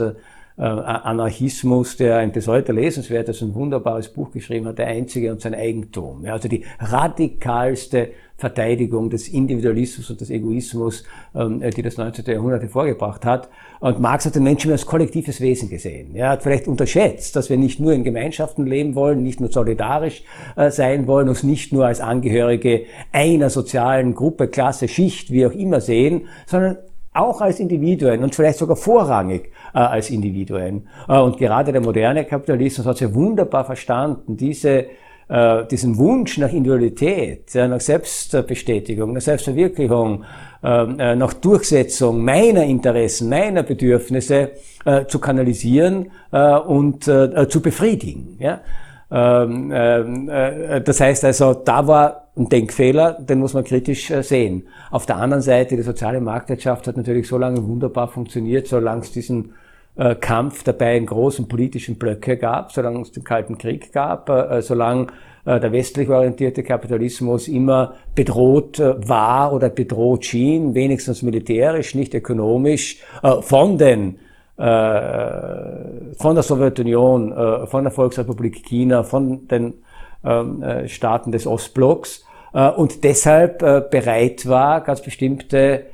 [0.66, 5.56] Anarchismus, der ein bis heute lesenswertes und wunderbares Buch geschrieben hat, der Einzige und sein
[5.56, 6.24] Eigentum.
[6.24, 8.10] Ja, also die radikalste
[8.42, 11.04] Verteidigung des Individualismus und des Egoismus,
[11.36, 12.26] ähm, die das 19.
[12.26, 13.50] Jahrhundert hervorgebracht hat.
[13.80, 16.16] Und Marx hat den Menschen als kollektives Wesen gesehen.
[16.16, 20.24] Er hat vielleicht unterschätzt, dass wir nicht nur in Gemeinschaften leben wollen, nicht nur solidarisch
[20.56, 25.54] äh, sein wollen, uns nicht nur als Angehörige einer sozialen Gruppe, Klasse, Schicht, wie auch
[25.54, 26.78] immer sehen, sondern
[27.14, 30.88] auch als Individuen und vielleicht sogar vorrangig äh, als Individuen.
[31.08, 34.86] Äh, und gerade der moderne Kapitalismus hat sehr wunderbar verstanden, diese
[35.32, 40.26] äh, diesen Wunsch nach Individualität, ja, nach Selbstbestätigung, nach Selbstverwirklichung,
[40.62, 44.52] äh, nach Durchsetzung meiner Interessen, meiner Bedürfnisse
[44.84, 48.36] äh, zu kanalisieren äh, und äh, zu befriedigen.
[49.12, 49.44] Ja?
[49.44, 54.68] Ähm, äh, das heißt also, da war ein Denkfehler, den muss man kritisch sehen.
[54.90, 59.12] Auf der anderen Seite, die soziale Marktwirtschaft hat natürlich so lange wunderbar funktioniert, solange es
[59.12, 59.54] diesen
[59.98, 64.62] äh, Kampf dabei in großen politischen Blöcke gab, solange es den Kalten Krieg gab, äh,
[64.62, 65.08] solange
[65.44, 72.98] äh, der westlich orientierte Kapitalismus immer bedroht war oder bedroht schien, wenigstens militärisch, nicht ökonomisch,
[73.42, 74.20] von den
[74.58, 79.74] von der Sowjetunion, von der Volksrepublik China, von den
[80.24, 82.26] ähm, Staaten des Ostblocks
[82.76, 83.60] und deshalb
[83.90, 85.86] bereit war, ganz bestimmte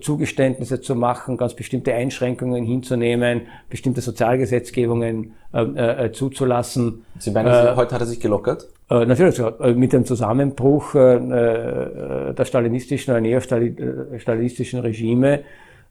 [0.00, 7.04] Zugeständnisse zu machen, ganz bestimmte Einschränkungen hinzunehmen, bestimmte Sozialgesetzgebungen äh, äh, zuzulassen.
[7.18, 8.68] Sie meinen, äh, heute hat er sich gelockert?
[8.90, 15.40] Äh, natürlich, äh, mit dem Zusammenbruch äh, der stalinistischen oder neostalinistischen Regime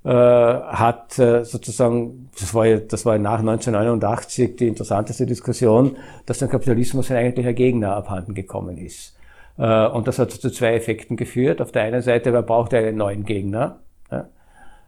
[0.07, 7.09] hat sozusagen, das war, ja, das war nach 1989 die interessanteste Diskussion, dass der Kapitalismus
[7.09, 9.17] ein eigentlicher Gegner abhanden gekommen ist.
[9.57, 11.59] Und das hat zu zwei Effekten geführt.
[11.59, 13.79] Auf der einen Seite, man braucht einen neuen Gegner.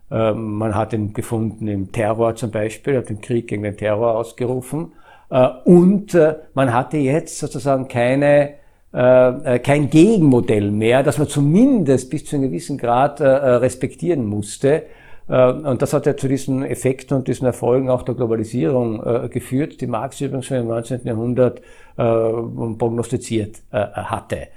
[0.10, 4.16] Ähm, man hat ihn gefunden im Terror zum Beispiel, hat den Krieg gegen den Terror
[4.16, 4.94] ausgerufen.
[5.30, 8.54] Äh, und äh, man hatte jetzt sozusagen keine,
[8.94, 14.84] äh, kein Gegenmodell mehr, das man zumindest bis zu einem gewissen Grad respektieren musste.
[15.28, 19.88] Und das hat ja zu diesen Effekten und diesen Erfolgen auch der Globalisierung geführt, die
[19.88, 21.02] Marx übrigens schon im 19.
[21.04, 21.62] Jahrhundert
[21.98, 24.48] prognostiziert hatte.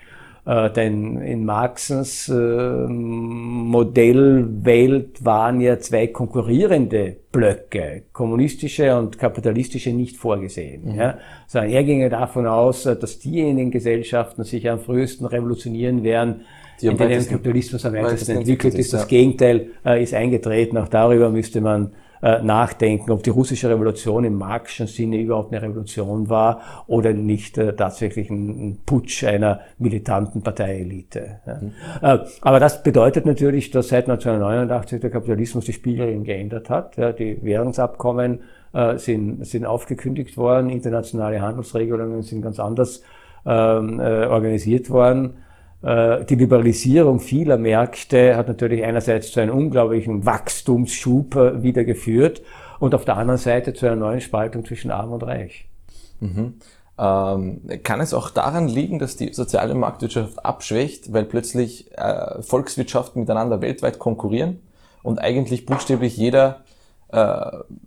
[0.47, 2.33] Äh, denn in Marxens äh,
[3.63, 10.93] Modellwelt waren ja zwei konkurrierende Blöcke, kommunistische und kapitalistische, nicht vorgesehen.
[10.93, 10.99] Mhm.
[10.99, 11.19] Ja?
[11.47, 16.47] Sondern er ginge davon aus, äh, dass diejenigen Gesellschaften sich am frühesten revolutionieren werden,
[16.83, 18.93] in denen Kapitalismus am weitesten entwickelt ist.
[18.93, 19.07] Das ja.
[19.09, 20.79] Gegenteil äh, ist eingetreten.
[20.79, 25.63] Auch darüber müsste man äh, nachdenken, ob die russische Revolution im Marxischen Sinne überhaupt eine
[25.63, 31.41] Revolution war oder nicht äh, tatsächlich ein, ein, Putsch einer militanten Parteielite.
[31.47, 31.55] Ja.
[31.55, 31.73] Mhm.
[32.03, 36.97] Äh, aber das bedeutet natürlich, dass seit 1989 der Kapitalismus die Spielregeln geändert hat.
[36.99, 38.41] Ja, die Währungsabkommen
[38.75, 43.03] äh, sind, sind aufgekündigt worden, internationale Handelsregelungen sind ganz anders
[43.47, 45.39] ähm, äh, organisiert worden.
[45.83, 52.43] Äh, die Liberalisierung vieler Märkte hat natürlich einerseits zu einem unglaublichen Wachstumsschub äh, wieder geführt
[52.79, 55.69] und auf der anderen Seite zu einer neuen Spaltung zwischen Arm und Reich.
[56.21, 56.55] Mhm.
[56.99, 63.23] Ähm, kann es auch daran liegen, dass die soziale Marktwirtschaft abschwächt, weil plötzlich äh, Volkswirtschaften
[63.23, 64.61] miteinander weltweit konkurrieren
[65.03, 66.61] und eigentlich buchstäblich jeder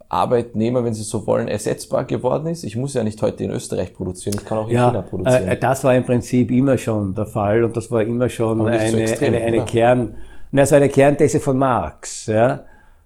[0.10, 2.64] Arbeitnehmer, wenn Sie so wollen, ersetzbar geworden ist.
[2.64, 5.48] Ich muss ja nicht heute in Österreich produzieren, ich kann auch in ja, China produzieren.
[5.48, 8.90] Äh, das war im Prinzip immer schon der Fall und das war immer schon eine,
[8.90, 10.16] so extrem, eine, eine Kern,
[10.56, 12.26] also eine Kernthese von Marx.
[12.28, 12.66] Ja?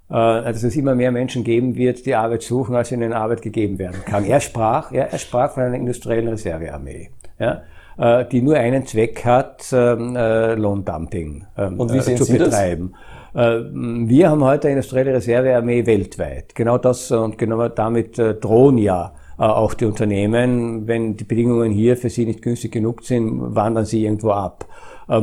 [0.10, 3.78] Äh, dass es immer mehr Menschen geben wird, die Arbeit suchen, als ihnen Arbeit gegeben
[3.78, 4.24] werden kann.
[4.24, 7.10] Er sprach, ja, er sprach von einer industriellen Reservearmee.
[7.40, 7.64] Ja?
[7.98, 12.38] Äh, die nur einen Zweck hat, ähm, äh, Lohndumping ähm, Und wie sehen zu Sie
[12.38, 12.94] betreiben.
[12.94, 13.02] Das?
[13.34, 16.56] Äh, wir haben heute eine industrielle Reservearmee weltweit.
[16.56, 20.88] Genau das und genau damit äh, drohen ja äh, auch die Unternehmen.
[20.88, 24.66] Wenn die Bedingungen hier für sie nicht günstig genug sind, wandern sie irgendwo ab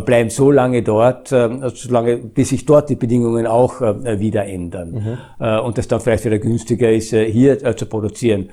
[0.06, 5.58] bleiben so lange dort, solange, bis sich dort die Bedingungen auch wieder ändern mhm.
[5.58, 8.48] und es dann vielleicht wieder günstiger ist, hier zu produzieren.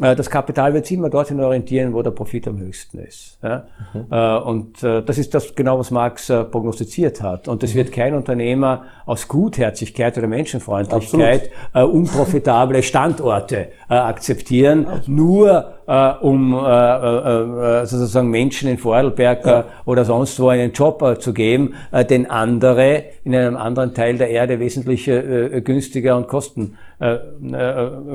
[0.00, 3.38] Äh, das Kapital wird sich immer dorthin orientieren, wo der Profit am höchsten ist.
[3.42, 3.64] Ja?
[3.92, 4.46] Mhm.
[4.46, 7.48] Und äh, das ist das genau, was Marx prognostiziert hat.
[7.48, 7.78] Und es mhm.
[7.78, 11.94] wird kein Unternehmer aus Gutherzigkeit oder Menschenfreundlichkeit Absolut.
[11.94, 15.08] unprofitable Standorte akzeptieren, Absolut.
[15.08, 19.64] nur äh, um äh, äh, sozusagen Menschen in Vorarlberg ja.
[19.84, 21.74] oder sonst wo einen Job zu geben,
[22.08, 26.76] den andere in einem anderen Teil der Erde wesentlich günstiger und kosten,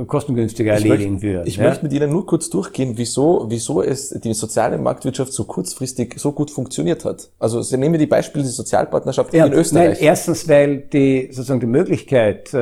[0.07, 1.47] kostengünstiger erledigen würden.
[1.47, 1.63] Ich ja?
[1.63, 6.31] möchte mit Ihnen nur kurz durchgehen, wieso, wieso es die soziale Marktwirtschaft so kurzfristig so
[6.31, 7.29] gut funktioniert hat.
[7.39, 9.95] Also Sie nehmen die Beispiele der Sozialpartnerschaft ja, in Österreich.
[9.95, 12.53] Nein, erstens, weil die sozusagen die Möglichkeit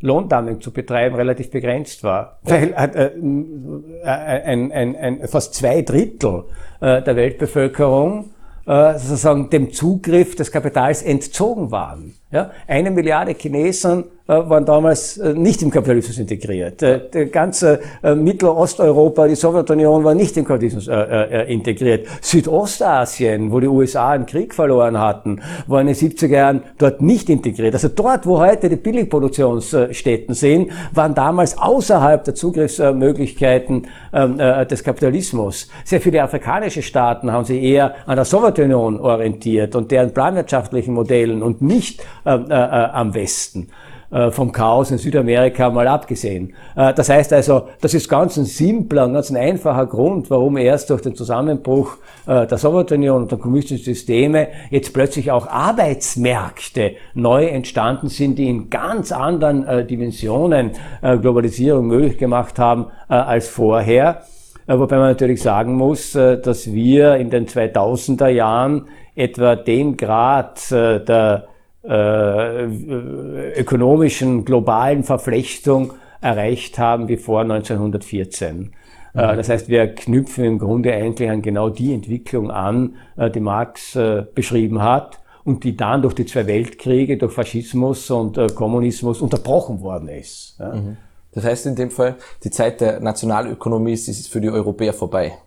[0.00, 2.38] Lohndumping zu betreiben relativ begrenzt war.
[2.42, 3.06] Weil äh,
[4.02, 6.44] äh, ein, ein, ein, fast zwei Drittel
[6.80, 8.30] äh, der Weltbevölkerung
[8.66, 12.14] äh, sozusagen dem Zugriff des Kapitals entzogen waren.
[12.30, 12.50] Ja?
[12.66, 16.82] Eine Milliarde Chinesen äh, waren damals äh, nicht im Kapitalismus integriert.
[16.82, 20.88] Äh, der ganze Mittelosteuropa, die Sowjetunion war nicht im Kapitalismus
[21.48, 22.06] integriert.
[22.20, 27.30] Südostasien, wo die USA einen Krieg verloren hatten, war in den 70er Jahren dort nicht
[27.30, 27.74] integriert.
[27.74, 35.68] Also dort, wo heute die Billigproduktionsstätten sind, waren damals außerhalb der Zugriffsmöglichkeiten ähm, des Kapitalismus.
[35.84, 41.42] Sehr viele afrikanische Staaten haben sich eher an der Sowjetunion orientiert und deren planwirtschaftlichen Modellen
[41.42, 43.68] und nicht am Westen.
[44.10, 46.54] Äh, vom Chaos in Südamerika mal abgesehen.
[46.74, 50.88] Äh, das heißt also, das ist ganz ein simpler, ganz ein einfacher Grund, warum erst
[50.88, 57.48] durch den Zusammenbruch äh, der Sowjetunion und der kommunistischen Systeme jetzt plötzlich auch Arbeitsmärkte neu
[57.48, 60.70] entstanden sind, die in ganz anderen Dimensionen
[61.02, 64.22] Globalisierung möglich gemacht haben als vorher.
[64.66, 71.44] Wobei man natürlich sagen muss, dass wir in den 2000er Jahren etwa den Grad der
[71.44, 71.57] äh,
[73.56, 78.72] ökonomischen globalen Verflechtung erreicht haben wie vor 1914.
[79.14, 79.36] Äh, mhm.
[79.36, 83.96] Das heißt, wir knüpfen im Grunde eigentlich an genau die Entwicklung an, äh, die Marx
[83.96, 89.80] äh, beschrieben hat und die dann durch die zwei Weltkriege, durch Faschismus und Kommunismus unterbrochen
[89.80, 90.58] worden ist.
[90.60, 90.98] Mhm.
[91.32, 95.38] Das heißt in dem Fall, die Zeit der Nationalökonomie ist für die Europäer vorbei.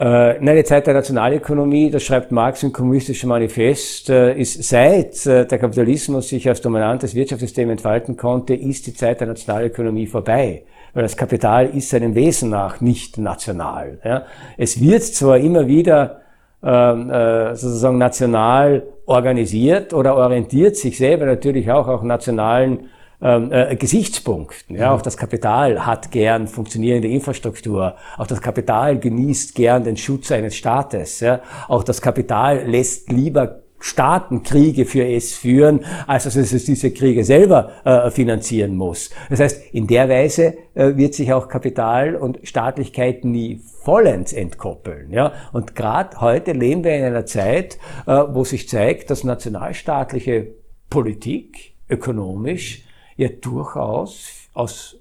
[0.00, 5.26] Äh, nein, die Zeit der Nationalökonomie, das schreibt Marx im Kommunistischen Manifest, äh, ist seit
[5.26, 10.62] äh, der Kapitalismus sich als dominantes Wirtschaftssystem entfalten konnte, ist die Zeit der Nationalökonomie vorbei.
[10.94, 14.24] Weil das Kapital ist seinem Wesen nach nicht national.
[14.56, 16.22] Es wird zwar immer wieder
[16.64, 22.88] ähm, äh, sozusagen national organisiert oder orientiert sich selber natürlich auch auf nationalen
[23.20, 24.76] äh, Gesichtspunkten.
[24.76, 24.96] Ja, mhm.
[24.96, 27.96] auch das Kapital hat gern funktionierende Infrastruktur.
[28.16, 31.20] Auch das Kapital genießt gern den Schutz eines Staates.
[31.20, 37.24] Ja, auch das Kapital lässt lieber Staatenkriege für es führen, als dass es diese Kriege
[37.24, 39.10] selber äh, finanzieren muss.
[39.30, 45.12] Das heißt, in der Weise äh, wird sich auch Kapital und Staatlichkeit nie vollends entkoppeln.
[45.12, 45.32] Ja?
[45.52, 50.48] Und gerade heute leben wir in einer Zeit, äh, wo sich zeigt, dass nationalstaatliche
[50.90, 52.84] Politik ökonomisch
[53.20, 54.96] ja durchaus aus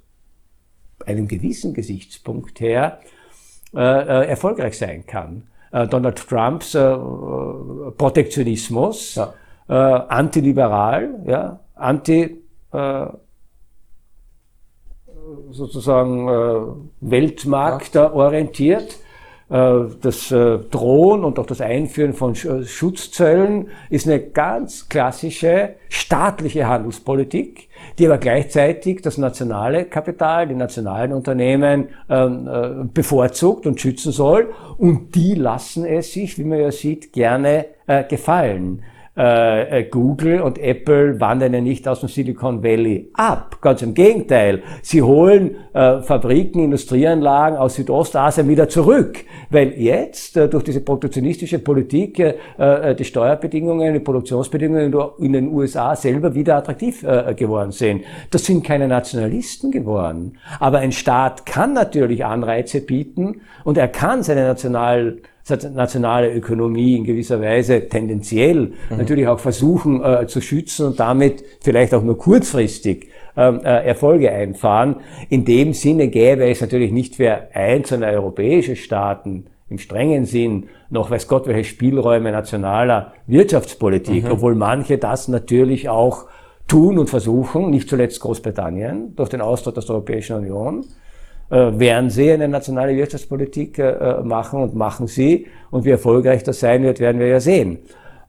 [1.05, 2.99] einem gewissen Gesichtspunkt her
[3.73, 5.47] äh, äh, erfolgreich sein kann.
[5.71, 6.97] Äh, Donald Trumps äh,
[7.97, 9.33] Protektionismus, ja.
[9.69, 12.41] Äh, antiliberal, ja, anti
[12.73, 13.05] äh,
[15.51, 16.61] sozusagen äh,
[17.01, 18.97] weltmarktorientiert.
[19.49, 25.75] Äh, das äh, Drohen und auch das Einführen von äh, Schutzzöllen ist eine ganz klassische
[25.89, 34.11] staatliche Handelspolitik, die aber gleichzeitig das nationale Kapital, die nationalen Unternehmen ähm, bevorzugt und schützen
[34.11, 34.51] soll.
[34.77, 37.65] Und die lassen es sich, wie man ja sieht, gerne
[38.07, 38.83] gefallen.
[39.19, 43.57] Äh, äh, Google und Apple wandern ja nicht aus dem Silicon Valley ab.
[43.59, 44.63] Ganz im Gegenteil.
[44.81, 49.25] Sie holen äh, Fabriken, Industrieanlagen aus Südostasien wieder zurück.
[49.49, 55.53] Weil jetzt äh, durch diese protektionistische Politik äh, äh die Steuerbedingungen, die Produktionsbedingungen in den
[55.53, 58.05] USA selber wieder attraktiv äh, geworden sind.
[58.31, 60.37] Das sind keine Nationalisten geworden.
[60.61, 65.17] Aber ein Staat kann natürlich Anreize bieten und er kann seine national
[65.49, 68.97] nationale Ökonomie in gewisser Weise tendenziell mhm.
[68.97, 73.07] natürlich auch versuchen äh, zu schützen und damit vielleicht auch nur kurzfristig
[73.37, 74.97] ähm, äh, Erfolge einfahren.
[75.29, 81.11] In dem Sinne gäbe es natürlich nicht für einzelne europäische Staaten im strengen Sinn noch
[81.11, 84.31] weiß Gott welche Spielräume nationaler Wirtschaftspolitik, mhm.
[84.31, 86.25] obwohl manche das natürlich auch
[86.67, 90.85] tun und versuchen, nicht zuletzt Großbritannien durch den Austritt aus der Europäischen Union
[91.55, 95.47] werden sie eine nationale Wirtschaftspolitik äh, äh, machen und machen sie.
[95.71, 97.79] Und wie erfolgreich das sein wird, werden wir ja sehen.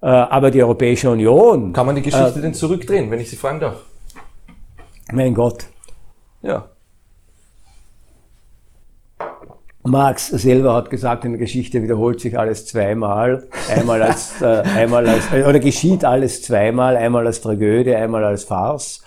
[0.03, 1.73] Äh, aber die Europäische Union.
[1.73, 3.77] Kann man die Geschichte äh, denn zurückdrehen, wenn ich Sie fragen darf?
[5.13, 5.67] Mein Gott.
[6.43, 6.67] Ja.
[9.83, 13.49] Marx selber hat gesagt, in der Geschichte wiederholt sich alles zweimal.
[13.71, 14.45] Einmal als, äh,
[14.77, 19.03] einmal als, oder geschieht alles zweimal, einmal als Tragödie, einmal als Farce.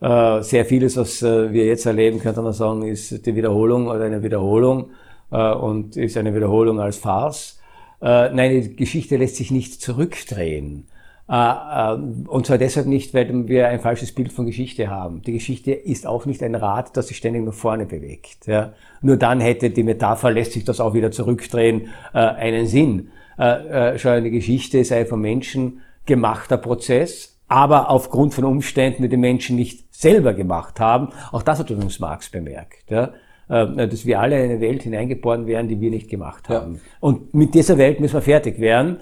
[0.00, 4.04] Äh, sehr vieles, was äh, wir jetzt erleben, könnte man sagen, ist die Wiederholung oder
[4.04, 4.90] eine Wiederholung
[5.32, 7.56] äh, und ist eine Wiederholung als Farce.
[8.00, 10.86] nein, die Geschichte lässt sich nicht zurückdrehen.
[11.26, 15.20] und zwar deshalb nicht, weil wir ein falsches Bild von Geschichte haben.
[15.22, 18.46] Die Geschichte ist auch nicht ein Rad, das sich ständig nach vorne bewegt.
[18.46, 18.72] Ja?
[19.02, 23.08] Nur dann hätte die Metapher, lässt sich das auch wieder zurückdrehen, einen Sinn.
[23.96, 29.16] schon eine Geschichte ist ein von Menschen gemachter Prozess, aber aufgrund von Umständen, die die
[29.16, 31.08] Menschen nicht selber gemacht haben.
[31.32, 32.90] Auch das hat uns Marx bemerkt.
[32.90, 33.10] Ja?
[33.48, 36.74] Äh, dass wir alle in eine Welt hineingeboren wären, die wir nicht gemacht haben.
[36.74, 36.80] Ja.
[37.00, 38.98] Und mit dieser Welt müssen wir fertig werden.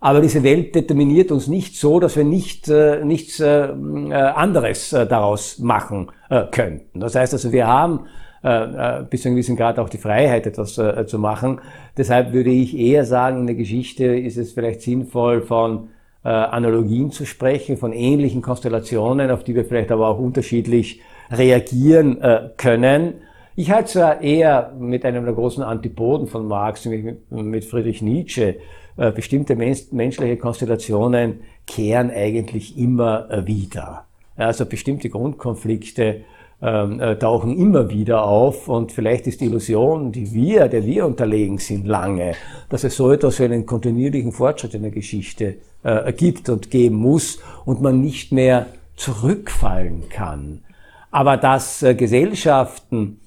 [0.00, 4.92] Aber diese Welt determiniert uns nicht so, dass wir nicht, äh, nichts äh, äh anderes
[4.92, 7.00] äh, daraus machen äh, könnten.
[7.00, 8.06] Das heißt also, wir haben
[8.42, 11.60] äh, bis zu einem gewissen Grad auch die Freiheit, etwas äh, zu machen.
[11.96, 15.97] Deshalb würde ich eher sagen, in der Geschichte ist es vielleicht sinnvoll, von äh,
[16.30, 22.50] Analogien zu sprechen, von ähnlichen Konstellationen, auf die wir vielleicht aber auch unterschiedlich reagieren äh,
[22.56, 23.14] können.
[23.56, 28.56] Ich halte zwar eher mit einem der großen Antipoden von Marx, nämlich mit Friedrich Nietzsche,
[28.96, 34.04] äh, bestimmte menschliche Konstellationen kehren eigentlich immer äh, wieder.
[34.36, 36.22] Also bestimmte Grundkonflikte
[36.60, 41.58] äh, tauchen immer wieder auf und vielleicht ist die Illusion, die wir, der wir unterlegen
[41.58, 42.32] sind, lange,
[42.68, 46.96] dass es so etwas wie einen kontinuierlichen Fortschritt in der Geschichte äh, gibt und geben
[46.96, 48.66] muss und man nicht mehr
[48.96, 50.64] zurückfallen kann.
[51.10, 53.20] Aber dass äh, Gesellschaften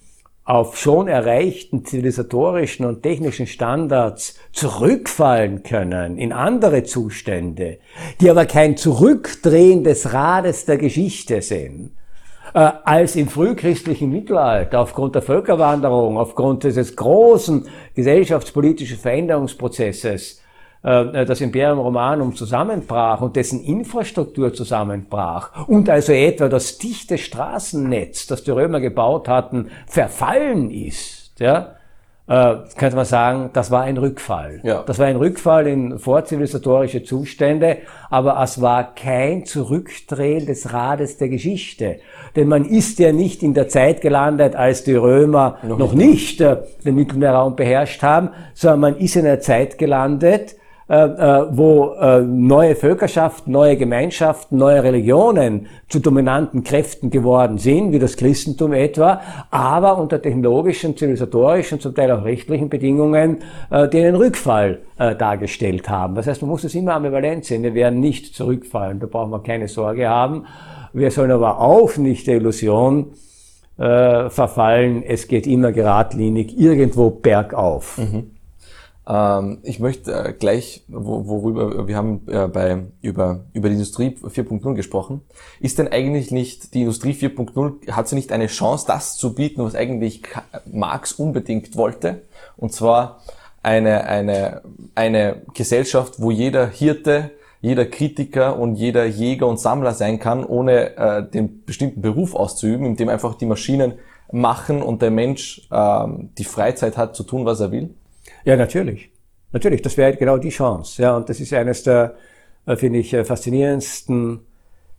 [0.43, 7.77] auf schon erreichten zivilisatorischen und technischen Standards zurückfallen können in andere Zustände,
[8.19, 11.91] die aber kein Zurückdrehen des Rades der Geschichte sind,
[12.53, 20.41] als im frühchristlichen Mittelalter aufgrund der Völkerwanderung, aufgrund dieses großen gesellschaftspolitischen Veränderungsprozesses
[20.83, 28.27] äh, das Imperium Romanum zusammenbrach und dessen Infrastruktur zusammenbrach und also etwa das dichte Straßennetz,
[28.27, 31.75] das die Römer gebaut hatten, verfallen ist, ja,
[32.31, 34.61] äh, könnte man sagen, das war ein Rückfall.
[34.63, 34.83] Ja.
[34.83, 41.27] Das war ein Rückfall in vorzivilisatorische Zustände, aber es war kein Zurückdrehen des Rades der
[41.27, 41.97] Geschichte.
[42.37, 46.39] Denn man ist ja nicht in der Zeit gelandet, als die Römer noch, noch nicht,
[46.39, 50.55] nicht äh, den Mittelmeerraum beherrscht haben, sondern man ist in einer Zeit gelandet,
[50.91, 58.17] wo äh, neue Völkerschaften, neue Gemeinschaften, neue Religionen zu dominanten Kräften geworden sind, wie das
[58.17, 63.37] Christentum etwa, aber unter technologischen, zivilisatorischen, zum Teil auch rechtlichen Bedingungen,
[63.71, 66.15] die einen Rückfall dargestellt haben.
[66.15, 67.63] Das heißt, man muss es immer ambivalent sehen.
[67.63, 70.45] Wir werden nicht zurückfallen, da brauchen wir keine Sorge haben.
[70.93, 73.13] Wir sollen aber auch nicht der Illusion
[73.77, 77.97] äh, verfallen, es geht immer geradlinig irgendwo bergauf.
[77.97, 78.31] Mhm.
[79.11, 84.73] Ähm, ich möchte äh, gleich, worüber wir haben äh, bei, über, über die Industrie 4.0
[84.73, 85.21] gesprochen.
[85.59, 89.63] Ist denn eigentlich nicht die Industrie 4.0, hat sie nicht eine Chance, das zu bieten,
[89.63, 90.23] was eigentlich
[90.71, 92.21] Marx unbedingt wollte?
[92.55, 93.21] Und zwar
[93.63, 94.61] eine, eine,
[94.95, 100.95] eine Gesellschaft, wo jeder Hirte, jeder Kritiker und jeder Jäger und Sammler sein kann, ohne
[100.95, 103.95] äh, den bestimmten Beruf auszuüben, indem einfach die Maschinen
[104.31, 107.93] machen und der Mensch ähm, die Freizeit hat zu tun, was er will?
[108.43, 109.11] Ja, natürlich.
[109.53, 111.01] Natürlich, das wäre genau die Chance.
[111.01, 112.15] Ja, und das ist eines der,
[112.65, 114.41] äh, finde ich, äh, faszinierendsten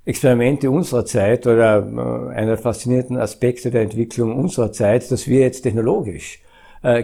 [0.05, 5.40] Experimente unserer Zeit oder äh, einer der faszinierenden Aspekte der Entwicklung unserer Zeit, dass wir
[5.40, 6.40] jetzt technologisch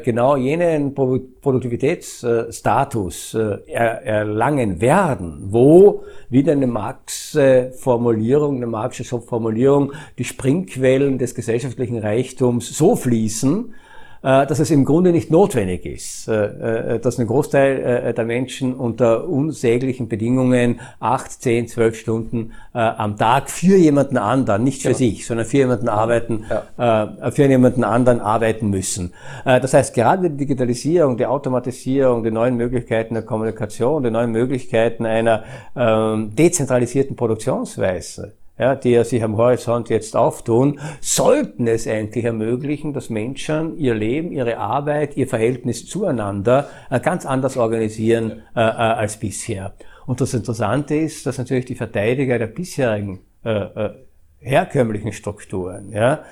[0.02, 3.36] genau jenen Produktivitätsstatus
[3.68, 12.96] erlangen werden, wo wieder eine Marx-Formulierung, eine Marxische Formulierung, die Springquellen des gesellschaftlichen Reichtums so
[12.96, 13.72] fließen,
[14.22, 19.28] dass es im Grunde nicht notwendig ist, äh, äh, dass ein Großteil der Menschen unter
[19.28, 24.94] unsäglichen Bedingungen acht, zehn, zwölf Stunden am Tag für jemanden anderen, nicht für ja.
[24.94, 26.44] sich, sondern für jemanden arbeiten,
[26.76, 27.30] ja.
[27.30, 29.12] für jemanden anderen arbeiten müssen.
[29.44, 35.06] Das heißt, gerade die Digitalisierung, die Automatisierung, die neuen Möglichkeiten der Kommunikation, die neuen Möglichkeiten
[35.06, 35.44] einer
[35.76, 42.92] ähm, dezentralisierten Produktionsweise, ja, die ja sich am Horizont jetzt auftun, sollten es eigentlich ermöglichen,
[42.92, 48.62] dass Menschen ihr Leben, ihre Arbeit, ihr Verhältnis zueinander äh, ganz anders organisieren äh, äh,
[48.62, 49.74] als bisher.
[50.06, 53.90] Und das Interessante ist, dass natürlich die Verteidiger der bisherigen äh, äh
[54.40, 56.22] herkömmlichen Strukturen, ja,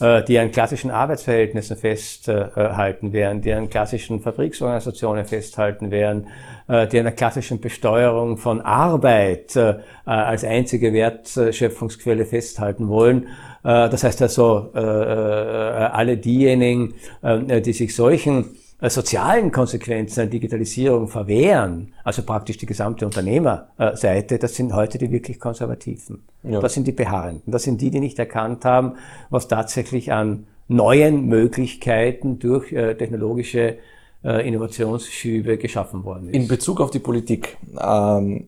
[0.00, 6.28] die an klassischen Arbeitsverhältnissen festhalten werden, die an klassischen Fabriksorganisationen festhalten werden,
[6.68, 9.74] äh, die an der klassischen Besteuerung von Arbeit äh,
[10.04, 13.28] als einzige Wertschöpfungsquelle festhalten wollen.
[13.64, 22.58] Das heißt also, alle diejenigen, die sich solchen sozialen Konsequenzen der Digitalisierung verwehren, also praktisch
[22.58, 26.22] die gesamte Unternehmerseite, das sind heute die wirklich Konservativen.
[26.44, 26.60] Ja.
[26.60, 27.50] Das sind die Beharrenden.
[27.50, 28.94] Das sind die, die nicht erkannt haben,
[29.30, 33.78] was tatsächlich an neuen Möglichkeiten durch äh, technologische
[34.22, 36.34] äh, Innovationsschübe geschaffen worden ist.
[36.34, 38.46] In Bezug auf die Politik, ähm,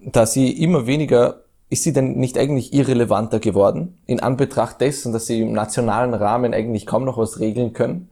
[0.00, 5.26] da sie immer weniger ist sie denn nicht eigentlich irrelevanter geworden in Anbetracht dessen, dass
[5.26, 8.08] sie im nationalen Rahmen eigentlich kaum noch was regeln können?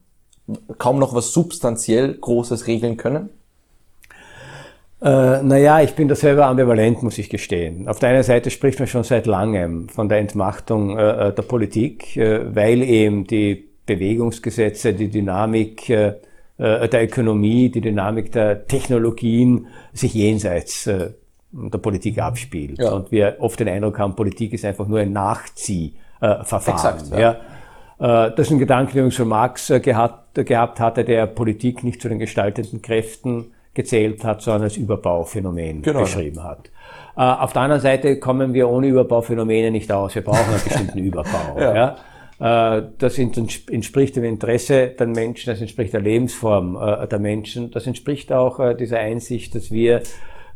[0.79, 3.31] Kaum noch was substanziell Großes regeln können?
[5.03, 7.89] Äh, naja, ich bin da selber ambivalent, muss ich gestehen.
[7.89, 12.17] Auf der einen Seite spricht man schon seit langem von der Entmachtung äh, der Politik,
[12.17, 16.15] äh, weil eben die Bewegungsgesetze, die Dynamik äh,
[16.57, 21.11] äh, der Ökonomie, die Dynamik der Technologien sich jenseits äh,
[21.53, 22.79] der Politik abspielt.
[22.79, 22.93] Ja.
[22.93, 26.75] Und wir oft den Eindruck haben, Politik ist einfach nur ein Nachziehverfahren.
[26.75, 27.19] Exakt, ja.
[27.19, 27.37] ja.
[27.99, 32.03] Äh, das ist ein Gedanke, den schon Marx äh, gehabt, gehabt hatte, der Politik nicht
[32.03, 36.01] zu den gestaltenden Kräften gezählt hat, sondern als Überbauphänomen genau.
[36.01, 36.71] beschrieben hat.
[37.17, 40.15] Äh, auf der anderen Seite kommen wir ohne Überbauphänomene nicht aus.
[40.15, 41.59] Wir brauchen einen bestimmten Überbau.
[41.59, 41.75] ja.
[41.75, 41.97] ja.
[42.99, 46.77] Das entspricht dem Interesse der Menschen, das entspricht der Lebensform
[47.09, 50.03] der Menschen, das entspricht auch dieser Einsicht, dass wir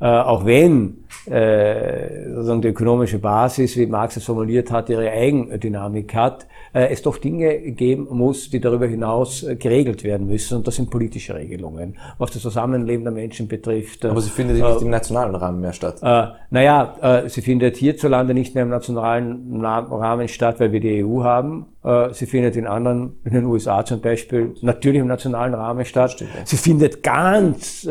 [0.00, 6.14] äh, auch wenn äh, sozusagen die ökonomische Basis, wie Marx es formuliert hat, ihre Eigendynamik
[6.14, 10.58] hat, äh, es doch Dinge geben muss, die darüber hinaus äh, geregelt werden müssen.
[10.58, 14.04] Und das sind politische Regelungen, was das Zusammenleben der Menschen betrifft.
[14.04, 15.96] Aber sie findet nicht im nationalen Rahmen mehr statt.
[16.02, 16.94] Äh, naja,
[17.24, 21.66] äh, sie findet hierzulande nicht mehr im nationalen Rahmen statt, weil wir die EU haben.
[21.82, 26.12] Äh, sie findet in anderen, in den USA zum Beispiel, natürlich im nationalen Rahmen statt.
[26.12, 26.46] Stimmt, ja.
[26.46, 27.88] Sie findet ganz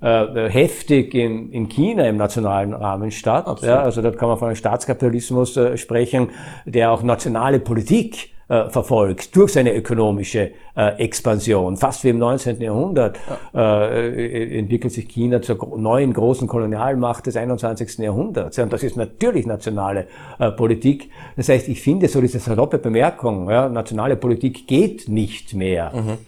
[0.00, 3.62] äh, äh, heftig in, in China im nationalen Rahmen statt.
[3.62, 6.30] Ja, also dort kann man von einem Staatskapitalismus äh, sprechen,
[6.66, 11.76] der auch nationale Politik äh, verfolgt durch seine ökonomische äh, Expansion.
[11.76, 12.60] Fast wie im 19.
[12.60, 13.18] Jahrhundert
[13.52, 13.88] ja.
[13.88, 17.98] äh, entwickelt sich China zur neuen großen Kolonialmacht des 21.
[17.98, 18.56] Jahrhunderts.
[18.56, 20.06] Ja, und das ist natürlich nationale
[20.38, 21.10] äh, Politik.
[21.36, 25.92] Das heißt, ich finde so diese saloppe Bemerkung, ja, nationale Politik geht nicht mehr.
[25.92, 26.18] Mhm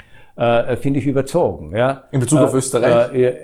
[0.41, 1.77] äh, finde ich überzogen.
[1.77, 2.05] Ja.
[2.13, 3.15] In Bezug auf äh, Österreich?
[3.15, 3.35] Äh,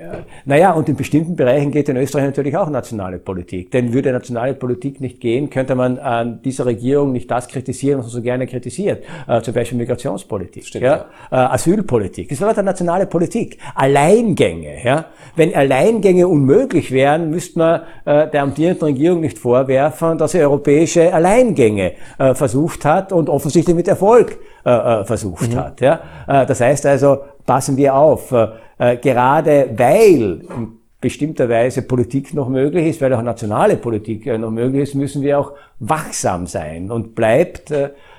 [0.47, 3.71] naja, und in bestimmten Bereichen geht in Österreich natürlich auch nationale Politik.
[3.71, 8.07] Denn würde nationale Politik nicht gehen, könnte man an dieser Regierung nicht das kritisieren, was
[8.07, 9.05] man so gerne kritisiert.
[9.29, 11.07] Äh, zum Beispiel Migrationspolitik, Stimmt, ja?
[11.31, 11.45] ja.
[11.45, 12.31] Äh, Asylpolitik.
[12.31, 13.59] Das war eine nationale Politik.
[13.75, 14.83] Alleingänge.
[14.83, 15.05] Ja?
[15.35, 21.93] Wenn Alleingänge unmöglich wären, müsste man der amtierenden Regierung nicht vorwerfen, dass sie europäische Alleingänge
[22.35, 25.57] versucht hat und offensichtlich mit Erfolg äh, äh, versucht mhm.
[25.59, 25.81] hat.
[25.81, 26.01] Ja?
[26.27, 32.49] Äh, das heißt also, passen wir auf, äh, gerade weil in bestimmter Weise Politik noch
[32.49, 37.15] möglich ist, weil auch nationale Politik noch möglich ist, müssen wir auch wachsam sein und
[37.15, 37.73] bleibt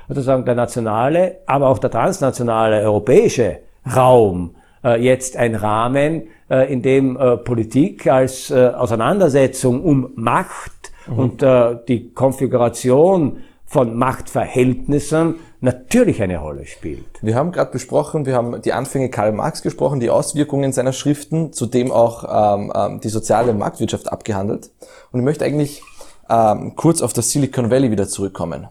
[0.08, 3.58] sozusagen der nationale, aber auch der transnationale europäische
[3.94, 4.56] Raum
[5.00, 6.28] jetzt ein Rahmen,
[6.70, 11.20] in dem Politik als Auseinandersetzung um Macht mhm.
[11.20, 11.46] und
[11.90, 13.38] die Konfiguration
[13.68, 17.22] von Machtverhältnissen natürlich eine Rolle spielt.
[17.22, 21.52] Wir haben gerade besprochen, wir haben die Anfänge Karl Marx gesprochen, die Auswirkungen seiner Schriften,
[21.52, 22.24] zudem auch
[22.58, 24.72] ähm, ähm, die soziale Marktwirtschaft abgehandelt.
[25.12, 25.82] Und ich möchte eigentlich
[26.30, 28.68] ähm, kurz auf das Silicon Valley wieder zurückkommen,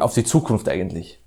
[0.00, 1.20] auf die Zukunft eigentlich.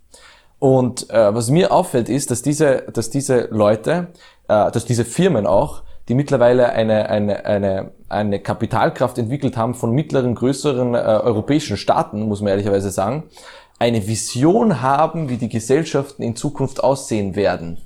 [0.59, 4.07] Und äh, was mir auffällt, ist, dass diese, dass diese Leute,
[4.47, 9.91] äh, dass diese Firmen auch, die mittlerweile eine, eine, eine, eine Kapitalkraft entwickelt haben von
[9.91, 13.29] mittleren, größeren äh, europäischen Staaten, muss man ehrlicherweise sagen,
[13.77, 17.77] eine Vision haben, wie die Gesellschaften in Zukunft aussehen werden,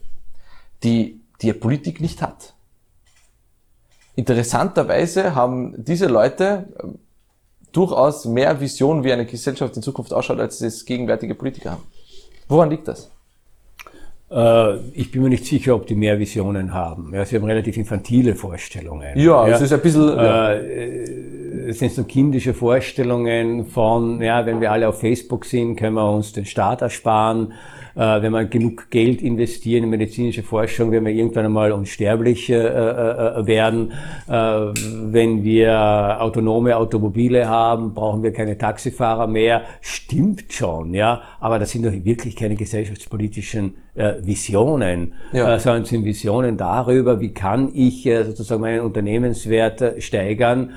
[0.84, 2.54] die die Politik nicht hat.
[4.16, 6.88] Interessanterweise haben diese Leute äh,
[7.74, 11.84] durchaus mehr Vision, wie eine Gesellschaft in Zukunft ausschaut, als es gegenwärtige Politiker haben.
[12.48, 13.13] Woran liegt das?
[14.34, 17.12] Äh, ich bin mir nicht sicher, ob die mehr Visionen haben.
[17.14, 19.18] Ja, sie haben relativ infantile Vorstellungen.
[19.18, 19.56] Ja, ja.
[19.56, 20.08] es ist ein bisschen...
[20.08, 20.54] Ja.
[20.54, 21.34] Äh,
[21.66, 26.12] es sind so kindische Vorstellungen von, ja, wenn wir alle auf Facebook sind, können wir
[26.12, 27.54] uns den Staat ersparen
[27.96, 33.40] wenn wir genug Geld investieren in medizinische Forschung, werden wir irgendwann einmal unsterblich äh, äh,
[33.40, 33.92] äh werden.
[34.28, 39.62] Äh, wenn wir autonome Automobile haben, brauchen wir keine Taxifahrer mehr.
[39.82, 45.60] Stimmt schon, ja, aber das sind doch wirklich keine gesellschaftspolitischen äh, Visionen, ja.
[45.60, 50.72] sondern sind Visionen darüber, wie kann ich sozusagen meinen Unternehmenswert steigern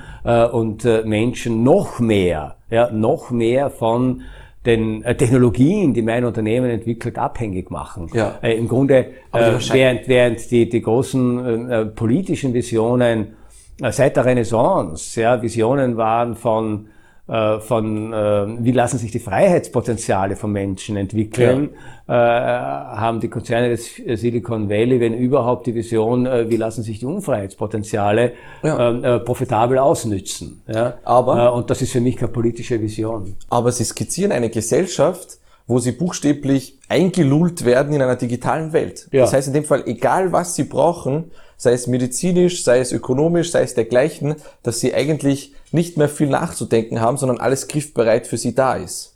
[0.51, 4.21] und Menschen noch mehr, ja, noch mehr von
[4.67, 8.09] den äh, Technologien, die mein Unternehmen entwickelt, abhängig machen.
[8.13, 8.37] Ja.
[8.43, 13.33] Äh, Im Grunde, äh, während, während die, die großen äh, politischen Visionen
[13.81, 16.96] äh, seit der Renaissance, ja, Visionen waren von äh,
[17.27, 21.71] von äh, wie lassen sich die Freiheitspotenziale von Menschen entwickeln,
[22.07, 22.93] ja.
[22.93, 26.99] äh, haben die Konzerne des Silicon Valley, wenn überhaupt die Vision, äh, wie lassen sich
[26.99, 28.31] die Unfreiheitspotenziale
[28.63, 28.89] ja.
[28.89, 30.61] Ähm, äh, profitabel ausnützen.
[30.67, 30.99] Ja?
[31.03, 33.35] Aber, und das ist für mich keine politische Vision.
[33.49, 39.09] Aber Sie skizzieren eine Gesellschaft, wo sie buchstäblich eingelullt werden in einer digitalen Welt.
[39.11, 39.21] Ja.
[39.21, 43.51] Das heißt in dem Fall, egal was sie brauchen, sei es medizinisch, sei es ökonomisch,
[43.51, 48.37] sei es dergleichen, dass sie eigentlich nicht mehr viel nachzudenken haben, sondern alles griffbereit für
[48.37, 49.15] sie da ist.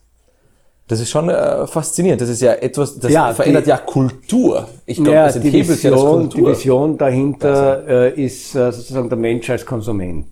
[0.88, 2.20] Das ist schon äh, faszinierend.
[2.20, 4.68] Das ist ja etwas, das ja, verändert die, ja Kultur.
[4.86, 6.30] Ich glaube, ja, das enthebelt ja das Kultur.
[6.42, 10.28] Die Vision dahinter äh, ist äh, sozusagen der Mensch als Konsument.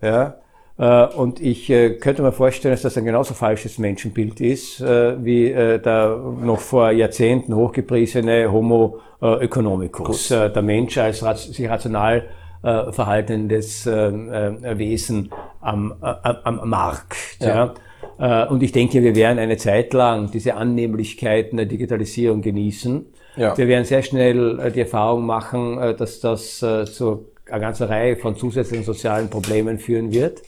[0.00, 0.36] Ja?
[0.78, 5.24] Äh, und ich äh, könnte mir vorstellen, dass das ein genauso falsches Menschenbild ist, äh,
[5.24, 8.98] wie der noch vor Jahrzehnten hochgepriesene Homo
[9.40, 10.28] economicus.
[10.28, 12.28] Der Mensch als sich rational
[12.62, 17.16] verhaltendes Wesen am, am Markt.
[17.40, 17.74] Ja.
[18.18, 18.44] ja.
[18.44, 23.04] Und ich denke, wir werden eine Zeit lang diese Annehmlichkeiten der Digitalisierung genießen.
[23.36, 23.56] Ja.
[23.58, 28.84] Wir werden sehr schnell die Erfahrung machen, dass das zu einer ganzen Reihe von zusätzlichen
[28.84, 30.42] sozialen Problemen führen wird.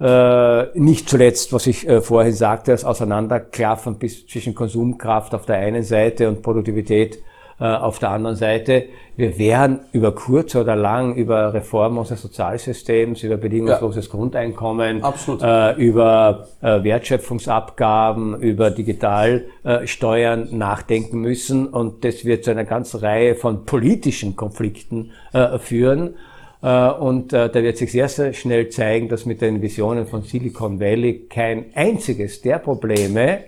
[0.00, 5.82] Äh, nicht zuletzt, was ich äh, vorhin sagte, das Auseinanderklaffen zwischen Konsumkraft auf der einen
[5.82, 7.20] Seite und Produktivität äh,
[7.60, 8.86] auf der anderen Seite.
[9.20, 14.12] Wir werden über kurz oder lang über Reform unseres Sozialsystems, über bedingungsloses ja.
[14.12, 15.02] Grundeinkommen,
[15.42, 21.66] äh, über äh, Wertschöpfungsabgaben, über Digitalsteuern nachdenken müssen.
[21.66, 26.14] Und das wird zu einer ganzen Reihe von politischen Konflikten äh, führen.
[26.62, 30.22] Äh, und äh, da wird sich sehr, sehr schnell zeigen, dass mit den Visionen von
[30.22, 33.40] Silicon Valley kein einziges der Probleme,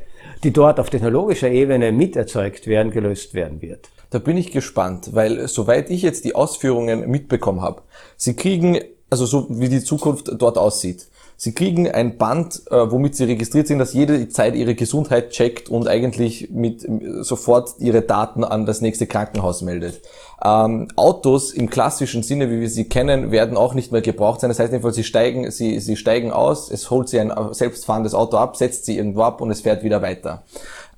[0.44, 3.88] die dort auf technologischer Ebene miterzeugt werden, gelöst werden wird.
[4.12, 7.82] Da bin ich gespannt, weil soweit ich jetzt die Ausführungen mitbekommen habe,
[8.16, 8.78] sie kriegen,
[9.10, 11.08] also so wie die Zukunft dort aussieht,
[11.42, 15.68] Sie kriegen ein Band, äh, womit Sie registriert sind, das jede Zeit Ihre Gesundheit checkt
[15.68, 16.86] und eigentlich mit
[17.22, 20.02] sofort Ihre Daten an das nächste Krankenhaus meldet.
[20.44, 24.50] Ähm, Autos im klassischen Sinne, wie wir sie kennen, werden auch nicht mehr gebraucht sein.
[24.50, 28.36] Das heißt einfach, sie steigen, sie, sie steigen aus, es holt sie ein selbstfahrendes Auto
[28.36, 30.44] ab, setzt sie irgendwo ab und es fährt wieder weiter.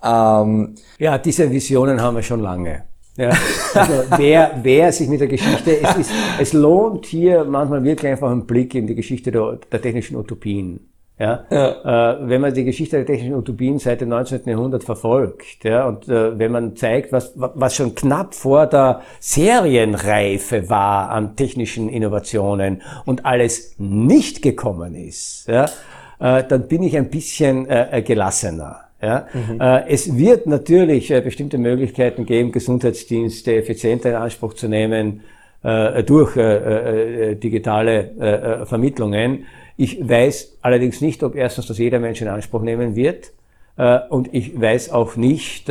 [0.03, 2.85] Ähm, ja, diese Visionen haben wir schon lange.
[3.17, 3.31] Ja,
[3.75, 6.11] also wer, wer sich mit der Geschichte, es, ist,
[6.41, 10.81] es lohnt hier manchmal wirklich einfach einen Blick in die Geschichte der, der technischen Utopien.
[11.19, 11.45] Ja?
[11.49, 12.15] ja.
[12.15, 14.43] Äh, wenn man die Geschichte der technischen Utopien seit dem 19.
[14.47, 20.69] Jahrhundert verfolgt, ja, und äh, wenn man zeigt, was, was schon knapp vor der Serienreife
[20.69, 25.67] war an technischen Innovationen und alles nicht gekommen ist, ja,
[26.19, 28.84] äh, dann bin ich ein bisschen äh, gelassener.
[29.03, 29.27] Ja?
[29.33, 29.61] Mhm.
[29.61, 35.23] Äh, es wird natürlich äh, bestimmte Möglichkeiten geben, Gesundheitsdienste effizienter in Anspruch zu nehmen
[35.63, 39.47] äh, durch digitale Vermittlungen.
[39.77, 43.33] Ich weiß allerdings nicht, ob erstens das jeder Mensch in Anspruch nehmen wird
[44.11, 45.69] und ich weiß auch nicht,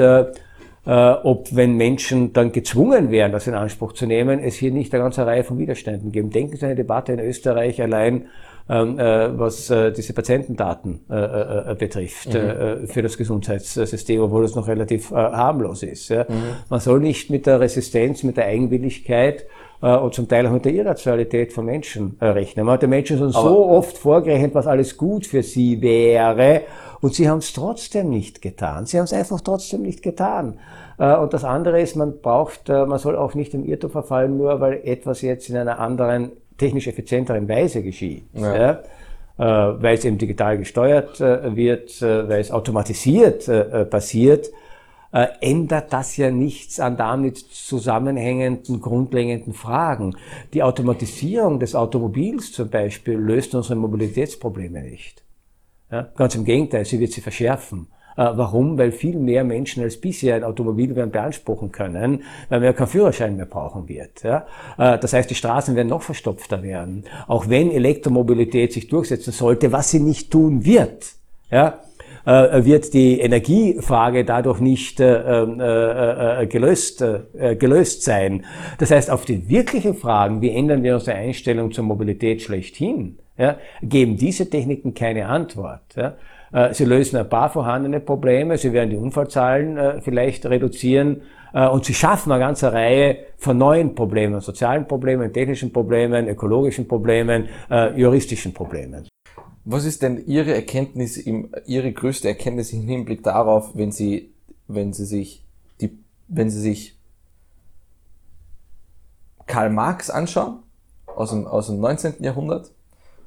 [0.86, 5.04] ob wenn Menschen dann gezwungen wären, das in Anspruch zu nehmen, es hier nicht eine
[5.04, 6.30] ganze Reihe von Widerständen geben.
[6.30, 8.26] Denken Sie an eine Debatte in Österreich allein
[8.70, 12.88] ähm, äh, was äh, diese Patientendaten äh, betrifft mhm.
[12.88, 16.12] für das Gesundheitssystem, obwohl es noch relativ harmlos ist.
[16.12, 16.26] Mhm.
[16.70, 19.46] Man soll nicht mit der Resistenz, mit der Eigenwilligkeit äh,
[19.90, 22.66] und zum Teil auch mit der Irrationalität von Menschen äh, rechnen.
[22.66, 26.62] Man hat den Menschen schon so oft vorgerechnet, was alles gut für sie wäre
[27.04, 28.86] und sie haben es trotzdem nicht getan.
[28.86, 30.58] Sie haben es einfach trotzdem nicht getan.
[30.98, 34.38] Äh, und das andere ist, man braucht, äh, man soll auch nicht im Irrtum verfallen,
[34.38, 38.24] nur weil etwas jetzt in einer anderen, technisch effizienteren Weise geschieht.
[38.34, 38.56] Ja.
[38.56, 38.72] Ja?
[39.38, 43.50] Äh, weil es eben digital gesteuert wird, weil es automatisiert
[43.90, 44.50] passiert,
[45.42, 50.16] ändert das ja nichts an damit zusammenhängenden, grundlegenden Fragen.
[50.54, 55.24] Die Automatisierung des Automobils zum Beispiel löst unsere Mobilitätsprobleme nicht.
[55.92, 56.10] Ja?
[56.16, 57.88] Ganz im Gegenteil, sie wird sie verschärfen.
[58.16, 58.78] Äh, warum?
[58.78, 62.88] Weil viel mehr Menschen als bisher ein Automobil werden beanspruchen können, weil man ja keinen
[62.88, 64.24] Führerschein mehr brauchen wird.
[64.24, 64.46] Ja?
[64.78, 67.06] Äh, das heißt, die Straßen werden noch verstopfter werden.
[67.28, 71.14] Auch wenn Elektromobilität sich durchsetzen sollte, was sie nicht tun wird.
[71.50, 71.80] Ja?
[72.26, 77.04] Äh, wird die Energiefrage dadurch nicht äh, äh, gelöst,
[77.60, 78.46] gelöst sein.
[78.78, 83.58] Das heißt, auf die wirklichen Fragen, wie ändern wir unsere Einstellung zur Mobilität schlechthin, ja,
[83.82, 85.82] geben diese Techniken keine Antwort.
[85.96, 86.16] Ja.
[86.54, 91.68] Äh, sie lösen ein paar vorhandene Probleme, sie werden die Unfallzahlen äh, vielleicht reduzieren äh,
[91.68, 97.50] und sie schaffen eine ganze Reihe von neuen Problemen, sozialen Problemen, technischen Problemen, ökologischen Problemen,
[97.96, 99.08] juristischen Problemen.
[99.66, 104.34] Was ist denn Ihre Erkenntnis, Ihre größte Erkenntnis im Hinblick darauf, wenn Sie,
[104.68, 105.46] wenn Sie sich
[105.80, 105.98] die,
[106.28, 106.98] wenn Sie sich
[109.48, 110.60] Karl Marx anschauen
[111.06, 112.16] aus dem, aus dem 19.
[112.20, 112.72] Jahrhundert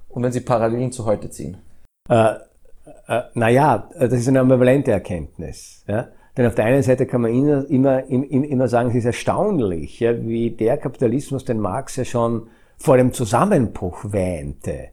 [0.08, 1.56] und wenn Sie Parallelen zu heute ziehen?
[2.08, 2.34] Äh,
[3.08, 5.84] äh, naja, das ist eine ambivalente Erkenntnis.
[5.86, 6.08] Ja?
[6.36, 10.20] Denn auf der einen Seite kann man immer, immer, immer sagen, es ist erstaunlich, ja,
[10.26, 14.90] wie der Kapitalismus, den Marx ja schon vor dem Zusammenbruch wähnte,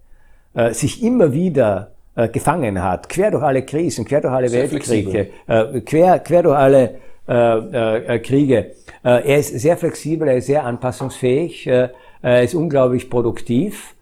[0.53, 4.71] äh, sich immer wieder äh, gefangen hat, quer durch alle Krisen, quer durch alle sehr
[4.71, 6.95] Weltkriege, äh, quer, quer durch alle
[7.27, 8.71] äh, äh, Kriege.
[9.01, 13.95] er ist sehr flexibel, er ist sehr anpassungsfähig, er ist unglaublich produktiv.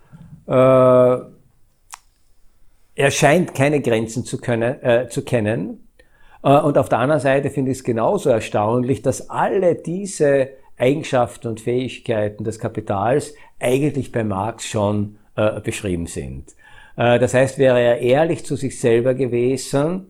[3.01, 5.87] Er scheint keine Grenzen zu, können, äh, zu kennen.
[6.43, 11.47] Äh, und auf der anderen Seite finde ich es genauso erstaunlich, dass alle diese Eigenschaften
[11.47, 16.55] und Fähigkeiten des Kapitals eigentlich bei Marx schon äh, beschrieben sind.
[16.97, 20.07] Äh, das heißt, wäre er ehrlich zu sich selber gewesen,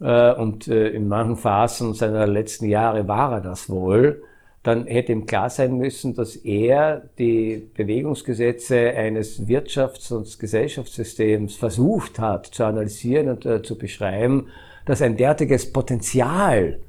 [0.00, 4.22] äh, und in manchen Phasen seiner letzten Jahre war er das wohl,
[4.62, 12.18] dann hätte ihm klar sein müssen, dass er die Bewegungsgesetze eines Wirtschafts- und Gesellschaftssystems versucht
[12.20, 14.48] hat zu analysieren und zu beschreiben,
[14.84, 16.80] dass ein derartiges Potenzial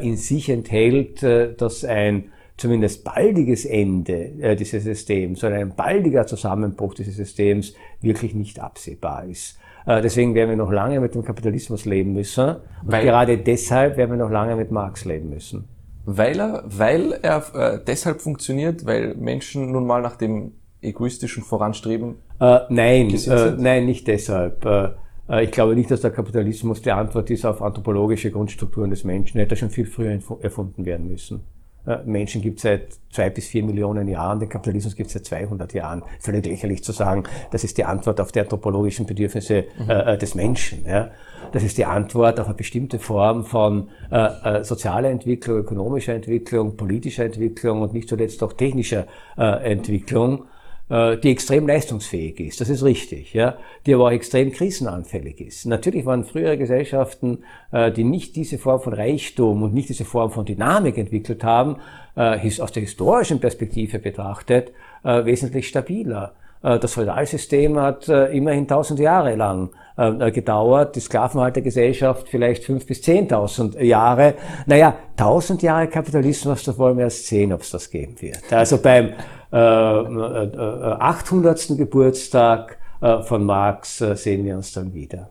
[0.00, 6.92] in sich enthält, dass ein zumindest baldiges Ende äh, dieses Systems oder ein baldiger Zusammenbruch
[6.92, 9.58] dieses Systems wirklich nicht absehbar ist.
[9.86, 12.48] Äh, deswegen werden wir noch lange mit dem Kapitalismus leben müssen.
[12.48, 15.64] Und Weil gerade deshalb werden wir noch lange mit Marx leben müssen
[16.10, 22.16] weil er, weil er äh, deshalb funktioniert, weil Menschen nun mal nach dem egoistischen Voranstreben?
[22.40, 24.64] Äh, nein, äh, nein, nicht deshalb.
[24.64, 24.90] Äh,
[25.28, 29.36] äh, ich glaube nicht, dass der Kapitalismus die Antwort ist auf anthropologische Grundstrukturen des Menschen.
[29.36, 31.42] Er hätte schon viel früher erfunden werden müssen.
[31.88, 35.24] Äh, Menschen gibt es seit zwei bis vier Millionen Jahren, den Kapitalismus gibt es seit
[35.24, 36.02] 200 Jahren.
[36.20, 39.90] Völlig lächerlich zu sagen, das ist die Antwort auf die anthropologischen Bedürfnisse mhm.
[39.90, 40.84] äh, des Menschen.
[40.86, 41.10] Ja.
[41.52, 46.76] Das ist die Antwort auf eine bestimmte Form von äh, äh, sozialer Entwicklung, ökonomischer Entwicklung,
[46.76, 49.06] politischer Entwicklung und nicht zuletzt auch technischer
[49.38, 50.44] äh, Entwicklung.
[50.90, 55.66] Äh, die extrem leistungsfähig ist, das ist richtig, ja, die aber auch extrem krisenanfällig ist.
[55.66, 60.30] Natürlich waren frühere Gesellschaften, äh, die nicht diese Form von Reichtum und nicht diese Form
[60.30, 61.76] von Dynamik entwickelt haben,
[62.16, 64.72] äh, aus der historischen Perspektive betrachtet,
[65.02, 66.32] wesentlich stabiler.
[66.60, 74.34] Das Feudalsystem hat immerhin tausend Jahre lang gedauert, die Sklavenhaltergesellschaft vielleicht fünf bis zehntausend Jahre.
[74.66, 78.52] Naja, tausend Jahre Kapitalismus, das wollen wir erst sehen, ob es das geben wird.
[78.52, 79.12] Also beim
[79.50, 81.60] 800.
[81.60, 85.30] Äh, äh, Geburtstag äh, von Marx sehen wir uns dann wieder.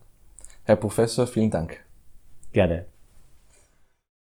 [0.64, 1.80] Herr Professor, vielen Dank.
[2.52, 2.97] Gerne.